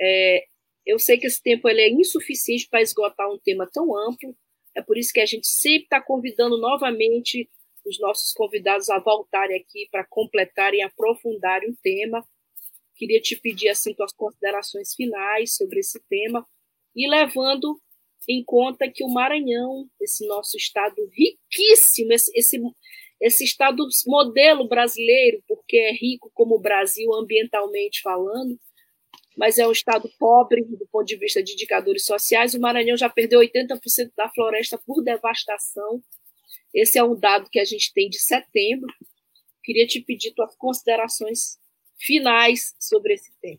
é, 0.00 0.44
eu 0.86 0.98
sei 0.98 1.18
que 1.18 1.26
esse 1.26 1.42
tempo 1.42 1.68
ele 1.68 1.80
é 1.80 1.90
insuficiente 1.90 2.68
para 2.68 2.80
esgotar 2.80 3.28
um 3.30 3.38
tema 3.38 3.68
tão 3.70 3.96
amplo, 3.96 4.36
é 4.74 4.82
por 4.82 4.96
isso 4.96 5.12
que 5.12 5.20
a 5.20 5.26
gente 5.26 5.46
sempre 5.46 5.84
está 5.84 6.00
convidando 6.00 6.56
novamente 6.58 7.50
os 7.88 7.98
nossos 7.98 8.32
convidados 8.32 8.88
a 8.90 8.98
voltarem 8.98 9.58
aqui 9.58 9.88
para 9.90 10.06
completarem 10.08 10.80
e 10.80 10.82
aprofundarem 10.82 11.70
o 11.70 11.76
tema. 11.82 12.24
Queria 12.94 13.20
te 13.20 13.36
pedir 13.36 13.68
assim 13.68 13.94
tuas 13.94 14.12
considerações 14.12 14.94
finais 14.94 15.54
sobre 15.54 15.80
esse 15.80 16.00
tema 16.08 16.46
e 16.94 17.08
levando 17.08 17.80
em 18.28 18.44
conta 18.44 18.90
que 18.90 19.02
o 19.02 19.08
Maranhão, 19.08 19.88
esse 20.00 20.26
nosso 20.26 20.56
estado 20.56 20.96
riquíssimo, 21.12 22.12
esse, 22.12 22.30
esse, 22.34 22.60
esse 23.20 23.44
estado 23.44 23.86
modelo 24.06 24.68
brasileiro, 24.68 25.42
porque 25.48 25.76
é 25.76 25.92
rico 25.92 26.30
como 26.34 26.56
o 26.56 26.60
Brasil 26.60 27.12
ambientalmente 27.14 28.02
falando, 28.02 28.58
mas 29.36 29.56
é 29.56 29.66
um 29.66 29.72
estado 29.72 30.10
pobre 30.18 30.62
do 30.64 30.86
ponto 30.90 31.06
de 31.06 31.16
vista 31.16 31.42
de 31.42 31.52
indicadores 31.52 32.04
sociais. 32.04 32.54
O 32.54 32.60
Maranhão 32.60 32.96
já 32.96 33.08
perdeu 33.08 33.40
80% 33.40 34.10
da 34.16 34.28
floresta 34.28 34.76
por 34.84 35.02
devastação 35.02 36.02
esse 36.74 36.98
é 36.98 37.04
um 37.04 37.18
dado 37.18 37.48
que 37.50 37.58
a 37.58 37.64
gente 37.64 37.92
tem 37.92 38.08
de 38.08 38.18
setembro. 38.18 38.92
Queria 39.64 39.86
te 39.86 40.00
pedir 40.00 40.32
tuas 40.34 40.54
considerações 40.56 41.58
finais 41.98 42.74
sobre 42.78 43.14
esse 43.14 43.32
tema. 43.40 43.58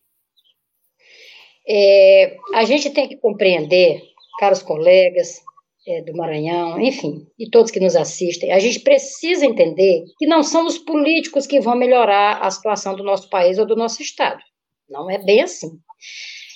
É, 1.68 2.38
a 2.56 2.64
gente 2.64 2.90
tem 2.90 3.08
que 3.08 3.18
compreender, 3.18 4.02
caros 4.40 4.64
colegas 4.64 5.40
é, 5.88 6.02
do 6.02 6.16
Maranhão, 6.16 6.80
enfim, 6.80 7.28
e 7.38 7.50
todos 7.50 7.72
que 7.72 7.80
nos 7.80 7.96
assistem, 7.96 8.52
a 8.52 8.60
gente 8.60 8.80
precisa 8.80 9.46
entender 9.46 10.04
que 10.18 10.26
não 10.26 10.42
são 10.42 10.66
os 10.66 10.78
políticos 10.78 11.46
que 11.46 11.60
vão 11.60 11.76
melhorar 11.76 12.40
a 12.42 12.50
situação 12.50 12.96
do 12.96 13.04
nosso 13.04 13.30
país 13.30 13.58
ou 13.58 13.66
do 13.66 13.76
nosso 13.76 14.02
Estado. 14.02 14.42
Não 14.90 15.10
é 15.10 15.18
bem 15.18 15.42
assim. 15.42 15.70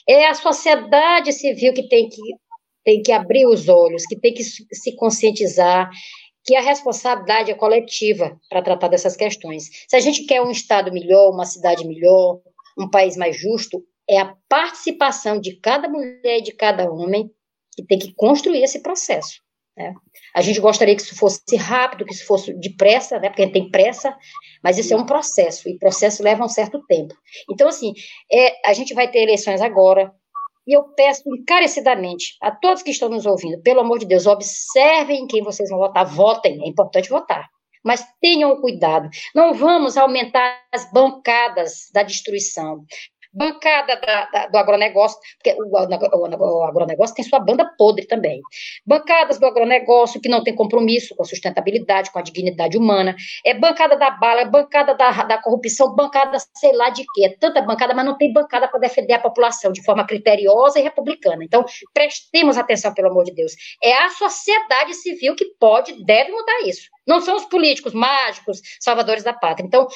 É 0.08 0.28
a 0.28 0.34
sociedade 0.34 1.32
civil 1.32 1.74
que 1.74 1.88
tem 1.88 2.10
que, 2.10 2.22
tem 2.84 3.02
que 3.02 3.12
abrir 3.12 3.46
os 3.46 3.70
olhos, 3.70 4.06
que 4.06 4.20
tem 4.20 4.34
que 4.34 4.44
se 4.44 4.96
conscientizar 4.96 5.90
que 6.44 6.56
a 6.56 6.62
responsabilidade 6.62 7.52
é 7.52 7.56
coletiva 7.56 8.40
para 8.50 8.62
tratar 8.62 8.90
dessas 8.90 9.16
questões. 9.16 9.70
Se 9.88 9.96
a 9.96 10.00
gente 10.00 10.26
quer 10.26 10.42
um 10.42 10.52
Estado 10.52 10.92
melhor, 10.92 11.32
uma 11.32 11.46
cidade 11.46 11.88
melhor, 11.88 12.40
um 12.78 12.90
país 12.90 13.16
mais 13.16 13.38
justo, 13.38 13.84
é 14.10 14.20
a 14.20 14.36
participação 14.50 15.40
de 15.40 15.56
cada 15.58 15.88
mulher 15.88 16.40
e 16.40 16.42
de 16.44 16.52
cada 16.52 16.92
homem 16.92 17.30
que 17.76 17.86
tem 17.86 17.98
que 17.98 18.14
construir 18.14 18.62
esse 18.62 18.82
processo. 18.82 19.42
Né? 19.78 19.94
A 20.36 20.42
gente 20.42 20.60
gostaria 20.60 20.96
que 20.96 21.02
isso 21.02 21.16
fosse 21.16 21.56
rápido, 21.56 22.06
que 22.06 22.14
isso 22.14 22.26
fosse 22.26 22.54
depressa, 22.54 23.20
né? 23.20 23.30
porque 23.30 23.42
a 23.42 23.46
gente 23.46 23.54
tem 23.54 23.72
pressa, 23.72 24.16
mas 24.64 24.78
isso 24.78 24.94
é 24.94 24.98
um 24.98 25.06
processo, 25.06 25.68
e 25.70 25.78
processo 25.78 26.24
leva 26.24 26.44
um 26.44 26.50
certo 26.50 26.84
tempo. 26.86 27.16
Então, 27.50 27.68
assim, 27.68 27.94
é, 28.32 28.70
a 28.70 28.74
gente 28.74 28.94
vai 28.94 29.10
ter 29.10 29.20
eleições 29.20 29.62
agora, 29.62 30.14
e 30.66 30.76
eu 30.76 30.84
peço 30.96 31.24
encarecidamente 31.28 32.36
a 32.42 32.52
todos 32.52 32.84
que 32.84 32.92
estão 32.92 33.10
nos 33.10 33.26
ouvindo, 33.26 33.62
pelo 33.62 33.82
amor 33.82 34.00
de 34.00 34.06
Deus, 34.06 34.26
observem 34.26 35.28
quem 35.28 35.44
vocês 35.44 35.70
vão 35.70 35.80
votar, 35.80 36.06
votem, 36.06 36.64
é 36.64 36.68
importante 36.68 37.10
votar. 37.10 37.48
Mas 37.84 38.06
tenham 38.22 38.62
cuidado, 38.62 39.10
não 39.36 39.54
vamos 39.54 39.98
aumentar 39.98 40.62
as 40.72 40.90
bancadas 40.92 41.90
da 41.94 42.02
destruição 42.02 42.86
bancada 43.34 43.96
da, 43.96 44.26
da, 44.26 44.48
do 44.48 44.58
agronegócio, 44.58 45.18
porque 45.38 45.60
o, 45.60 45.66
o, 45.66 46.60
o, 46.60 46.64
agronegócio 46.64 47.16
tem 47.16 47.26
sua 47.26 47.40
banda 47.40 47.66
podre 47.78 48.06
também. 48.06 48.42
Bancadas 48.86 49.40
do 49.40 49.46
agronegócio 49.46 50.22
que 50.22 50.30
não 50.30 50.44
tem 50.44 50.56
compromisso 50.56 51.16
com 51.16 51.24
a 51.24 51.26
sustentabilidade, 51.26 52.12
com 52.12 52.20
a 52.20 52.22
dignidade 52.22 52.78
humana. 52.78 53.16
É 53.46 53.54
bancada 53.54 53.98
da 53.98 54.12
bala, 54.12 54.42
é 54.42 54.46
bancada 54.46 54.94
da, 54.94 55.12
da 55.24 55.38
corrupção, 55.42 55.96
bancada 55.96 56.38
sei 56.56 56.74
lá 56.74 56.90
de 56.90 57.04
quê. 57.14 57.26
É 57.26 57.38
tanta 57.38 57.62
bancada, 57.62 57.94
mas 57.94 58.06
não 58.06 58.18
tem 58.18 58.32
bancada 58.32 58.68
para 58.68 58.80
defender 58.80 59.14
a 59.14 59.20
população 59.20 59.72
de 59.72 59.84
forma 59.84 60.06
criteriosa 60.06 60.80
e 60.80 60.84
republicana. 60.84 61.44
Então, 61.44 61.66
prestemos 61.94 62.58
atenção, 62.58 62.94
pelo 62.94 63.10
amor 63.10 63.26
de 63.26 63.34
Deus. 63.34 63.54
É 63.82 63.94
a 63.94 64.10
sociedade 64.10 64.94
civil 64.94 65.36
que 65.36 65.46
pode, 65.60 66.04
deve 66.06 66.32
mudar 66.32 66.62
isso. 66.66 66.90
Não 67.08 67.20
são 67.20 67.36
os 67.36 67.46
políticos 67.46 67.94
mágicos, 67.94 68.62
salvadores 68.80 69.24
da 69.24 69.34
pátria. 69.34 69.66
Então, 69.66 69.88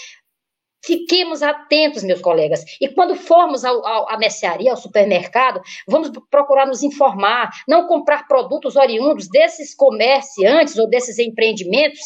Fiquemos 0.84 1.42
atentos, 1.42 2.04
meus 2.04 2.22
colegas. 2.22 2.64
E 2.80 2.88
quando 2.88 3.16
formos 3.16 3.66
ao, 3.66 3.86
ao, 3.86 4.10
à 4.10 4.18
mercearia, 4.18 4.72
ao 4.72 4.78
supermercado, 4.78 5.62
vamos 5.88 6.12
procurar 6.30 6.66
nos 6.66 6.84
informar, 6.84 7.50
não 7.68 7.88
comprar 7.88 8.28
produtos 8.28 8.76
oriundos 8.76 9.28
desses 9.28 9.76
comerciantes 9.76 10.78
ou 10.78 10.88
desses 10.88 11.18
empreendimentos 11.20 12.00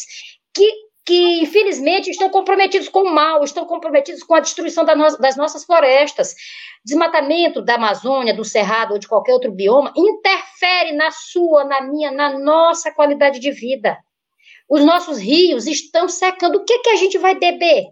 que, 0.54 0.72
que 1.04 1.42
infelizmente, 1.42 2.10
estão 2.10 2.30
comprometidos 2.30 2.88
com 2.88 3.02
o 3.02 3.14
mal, 3.14 3.44
estão 3.44 3.66
comprometidos 3.66 4.22
com 4.22 4.34
a 4.34 4.40
destruição 4.40 4.84
da 4.84 4.96
no, 4.96 5.16
das 5.18 5.36
nossas 5.36 5.64
florestas. 5.64 6.34
Desmatamento 6.84 7.62
da 7.62 7.74
Amazônia, 7.74 8.34
do 8.34 8.44
Cerrado 8.44 8.94
ou 8.94 8.98
de 8.98 9.06
qualquer 9.06 9.32
outro 9.32 9.52
bioma 9.52 9.92
interfere 9.96 10.92
na 10.92 11.10
sua, 11.10 11.64
na 11.64 11.80
minha, 11.82 12.10
na 12.10 12.38
nossa 12.38 12.90
qualidade 12.90 13.38
de 13.38 13.52
vida. 13.52 13.96
Os 14.68 14.84
nossos 14.84 15.18
rios 15.18 15.66
estão 15.66 16.08
secando. 16.08 16.56
O 16.56 16.64
que, 16.64 16.78
que 16.78 16.90
a 16.90 16.96
gente 16.96 17.18
vai 17.18 17.38
beber? 17.38 17.84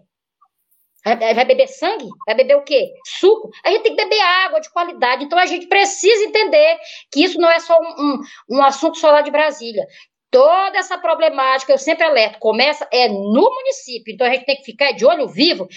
Vai 1.03 1.45
beber 1.45 1.67
sangue? 1.67 2.07
Vai 2.25 2.35
beber 2.35 2.57
o 2.57 2.63
quê? 2.63 2.93
Suco? 3.05 3.49
A 3.65 3.71
gente 3.71 3.83
tem 3.83 3.95
que 3.95 4.03
beber 4.03 4.21
água 4.21 4.59
de 4.59 4.71
qualidade. 4.71 5.23
Então 5.23 5.39
a 5.39 5.45
gente 5.45 5.67
precisa 5.67 6.23
entender 6.25 6.77
que 7.11 7.23
isso 7.23 7.39
não 7.39 7.49
é 7.49 7.59
só 7.59 7.77
um, 7.79 8.03
um, 8.03 8.57
um 8.57 8.63
assunto 8.63 8.97
só 8.97 9.11
lá 9.11 9.21
de 9.21 9.31
Brasília. 9.31 9.83
Toda 10.29 10.77
essa 10.77 10.97
problemática, 10.97 11.73
eu 11.73 11.77
sempre 11.77 12.05
alerto, 12.05 12.39
começa 12.39 12.87
é 12.91 13.07
no 13.07 13.49
município. 13.49 14.13
Então 14.13 14.27
a 14.27 14.29
gente 14.29 14.45
tem 14.45 14.55
que 14.55 14.63
ficar 14.63 14.91
de 14.91 15.05
olho 15.05 15.27
vivo 15.27 15.67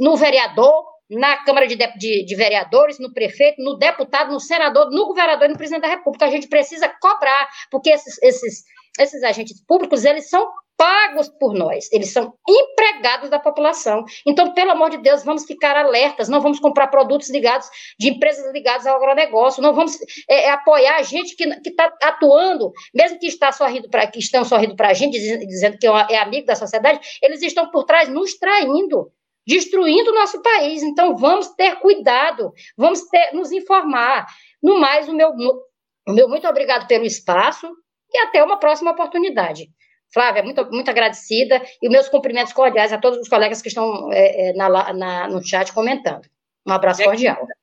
no 0.00 0.16
vereador, 0.16 0.84
na 1.10 1.36
Câmara 1.44 1.66
de, 1.66 1.76
de, 1.76 2.24
de, 2.24 2.34
Vereadores, 2.34 2.98
no 2.98 3.12
prefeito, 3.12 3.62
no 3.62 3.76
deputado, 3.76 4.32
no 4.32 4.40
senador, 4.40 4.90
no 4.90 5.06
governador 5.06 5.46
e 5.46 5.52
no 5.52 5.58
presidente 5.58 5.82
da 5.82 5.88
República. 5.88 6.24
A 6.24 6.30
gente 6.30 6.48
precisa 6.48 6.88
cobrar, 7.00 7.48
porque 7.70 7.90
esses, 7.90 8.20
esses, 8.22 8.64
esses 8.98 9.22
agentes 9.22 9.62
públicos, 9.66 10.04
eles 10.04 10.30
são 10.30 10.50
pagos 10.82 11.28
por 11.28 11.54
nós, 11.54 11.88
eles 11.92 12.12
são 12.12 12.34
empregados 12.48 13.30
da 13.30 13.38
população. 13.38 14.04
Então, 14.26 14.52
pelo 14.52 14.72
amor 14.72 14.90
de 14.90 14.98
Deus, 14.98 15.22
vamos 15.22 15.44
ficar 15.44 15.76
alertas, 15.76 16.28
não 16.28 16.40
vamos 16.40 16.58
comprar 16.58 16.88
produtos 16.88 17.30
ligados, 17.30 17.68
de 18.00 18.08
empresas 18.08 18.52
ligadas 18.52 18.84
ao 18.84 18.96
agronegócio, 18.96 19.62
não 19.62 19.72
vamos 19.72 19.96
é, 20.28 20.46
é 20.46 20.50
apoiar 20.50 20.96
a 20.96 21.02
gente 21.02 21.36
que 21.36 21.44
está 21.44 21.84
atuando, 22.02 22.72
mesmo 22.92 23.16
que, 23.20 23.28
está 23.28 23.52
sorrindo 23.52 23.88
pra, 23.88 24.08
que 24.08 24.18
estão 24.18 24.44
sorrindo 24.44 24.74
para 24.74 24.88
a 24.88 24.92
gente, 24.92 25.20
dizendo 25.46 25.78
que 25.78 25.86
é, 25.86 25.90
é 26.10 26.18
amigo 26.18 26.46
da 26.46 26.56
sociedade, 26.56 26.98
eles 27.22 27.40
estão 27.42 27.70
por 27.70 27.84
trás 27.84 28.08
nos 28.08 28.34
traindo 28.34 29.12
destruindo 29.46 30.10
o 30.10 30.14
nosso 30.14 30.40
país. 30.42 30.82
Então, 30.82 31.16
vamos 31.16 31.48
ter 31.54 31.76
cuidado, 31.76 32.52
vamos 32.76 33.02
ter, 33.08 33.32
nos 33.32 33.52
informar. 33.52 34.26
No 34.60 34.80
mais, 34.80 35.08
o 35.08 35.14
meu, 35.14 35.30
o 35.30 36.12
meu 36.12 36.28
muito 36.28 36.46
obrigado 36.48 36.88
pelo 36.88 37.04
espaço 37.04 37.68
e 38.12 38.18
até 38.18 38.42
uma 38.42 38.58
próxima 38.58 38.92
oportunidade. 38.92 39.68
Flávia, 40.12 40.42
muito, 40.42 40.64
muito 40.70 40.90
agradecida 40.90 41.62
e 41.80 41.88
meus 41.88 42.08
cumprimentos 42.08 42.52
cordiais 42.52 42.92
a 42.92 42.98
todos 42.98 43.18
os 43.18 43.28
colegas 43.28 43.62
que 43.62 43.68
estão 43.68 44.12
é, 44.12 44.50
é 44.50 44.52
na, 44.52 44.92
na, 44.92 45.28
no 45.28 45.42
chat 45.42 45.72
comentando. 45.72 46.28
Um 46.66 46.72
abraço 46.72 46.98
minha 46.98 47.10
cordial. 47.10 47.36
Querida, 47.36 47.54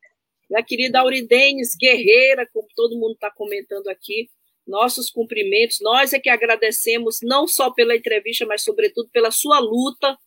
minha 0.50 0.64
querida 0.64 1.00
Auridenes, 1.00 1.76
guerreira, 1.80 2.48
como 2.52 2.68
todo 2.76 2.98
mundo 2.98 3.14
está 3.14 3.30
comentando 3.30 3.88
aqui, 3.88 4.30
nossos 4.68 5.12
cumprimentos. 5.12 5.78
Nós 5.80 6.12
é 6.12 6.20
que 6.20 6.30
agradecemos 6.30 7.20
não 7.22 7.48
só 7.48 7.72
pela 7.72 7.96
entrevista, 7.96 8.46
mas 8.46 8.64
sobretudo 8.64 9.10
pela 9.12 9.30
sua 9.30 9.60
luta, 9.60 10.18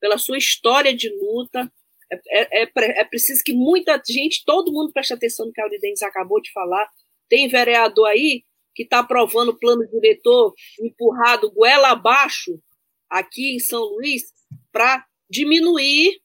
pela 0.00 0.16
sua 0.16 0.38
história 0.38 0.94
de 0.94 1.10
luta. 1.10 1.70
É, 2.10 2.62
é, 2.62 2.62
é, 2.62 3.00
é 3.00 3.04
preciso 3.04 3.42
que 3.44 3.52
muita 3.52 4.00
gente, 4.08 4.44
todo 4.46 4.72
mundo 4.72 4.92
preste 4.92 5.12
atenção 5.12 5.46
no 5.46 5.52
que 5.52 5.60
a 5.60 5.64
Auridenes 5.64 6.02
acabou 6.02 6.40
de 6.40 6.50
falar. 6.52 6.88
Tem 7.28 7.48
vereador 7.48 8.06
aí 8.06 8.44
que 8.76 8.82
está 8.82 8.98
aprovando 8.98 9.48
o 9.48 9.58
plano 9.58 9.88
diretor 9.88 10.52
empurrado 10.78 11.50
goela 11.50 11.90
abaixo 11.90 12.60
aqui 13.08 13.56
em 13.56 13.58
São 13.58 13.82
Luís 13.82 14.22
para 14.70 15.04
diminuir 15.28 16.20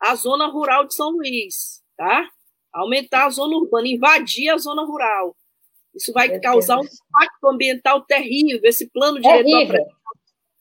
a 0.00 0.14
zona 0.14 0.46
rural 0.48 0.86
de 0.86 0.94
São 0.94 1.10
Luís, 1.10 1.82
tá? 1.96 2.28
Aumentar 2.72 3.26
a 3.26 3.30
zona 3.30 3.56
urbana, 3.56 3.86
invadir 3.86 4.48
a 4.48 4.56
zona 4.56 4.82
rural. 4.84 5.36
Isso 5.94 6.12
vai 6.12 6.28
é 6.28 6.40
causar 6.40 6.78
um 6.78 6.84
impacto 6.84 7.48
ambiental 7.48 8.04
terrível. 8.04 8.60
Esse 8.64 8.90
plano 8.90 9.20
diretor 9.20 9.86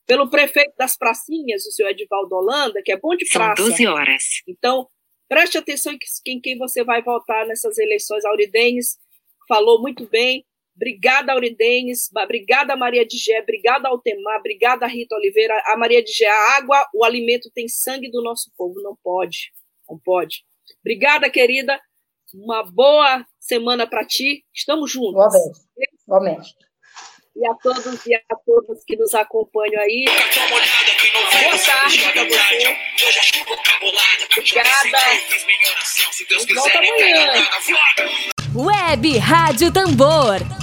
pelo 0.05 0.29
prefeito 0.29 0.73
das 0.77 0.97
pracinhas, 0.97 1.65
o 1.65 1.71
senhor 1.71 1.89
Edivaldo 1.89 2.36
Holanda, 2.36 2.81
que 2.83 2.91
é 2.91 2.97
bom 2.97 3.15
de 3.15 3.25
praça. 3.29 3.62
São 3.62 3.71
12 3.71 3.88
horas. 3.88 4.23
Então, 4.47 4.88
preste 5.29 5.57
atenção 5.57 5.93
em 6.27 6.41
quem 6.41 6.57
você 6.57 6.83
vai 6.83 7.01
votar 7.01 7.47
nessas 7.47 7.77
eleições. 7.77 8.25
Auridenes 8.25 8.97
falou 9.47 9.81
muito 9.81 10.05
bem. 10.07 10.45
Obrigada, 10.75 11.33
Auridenes. 11.33 12.09
Obrigada, 12.15 12.75
Maria 12.75 13.05
de 13.05 13.17
Gé. 13.17 13.41
Obrigada, 13.41 13.88
Altemar. 13.89 14.39
Obrigada, 14.39 14.88
Rita 14.88 15.15
Oliveira. 15.15 15.53
A 15.67 15.77
Maria 15.77 16.03
de 16.03 16.12
Gé, 16.12 16.27
a 16.27 16.57
água, 16.57 16.88
o 16.93 17.03
alimento 17.03 17.51
tem 17.53 17.67
sangue 17.67 18.09
do 18.09 18.21
nosso 18.23 18.51
povo. 18.57 18.81
Não 18.81 18.97
pode. 19.03 19.51
Não 19.89 19.99
pode. 19.99 20.43
Obrigada, 20.81 21.29
querida. 21.29 21.79
Uma 22.33 22.63
boa 22.63 23.25
semana 23.39 23.86
para 23.86 24.05
ti. 24.05 24.43
Estamos 24.53 24.91
juntos. 24.91 25.23
Igualmente. 26.07 26.55
E 27.36 27.47
a 27.47 27.53
todos 27.55 28.05
e 28.05 28.15
a 28.15 28.21
todas 28.45 28.83
que 28.86 28.95
nos 28.95 29.13
acompanham 29.15 29.81
aí. 29.81 30.05
Boa 30.05 31.57
tarde 31.57 32.01
para 32.12 32.23
você. 32.25 32.77
Obrigada. 34.38 34.99
Volta 36.55 36.77
amanhã. 36.79 37.33
Web 38.55 39.17
Rádio 39.17 39.73
Tambor. 39.73 40.62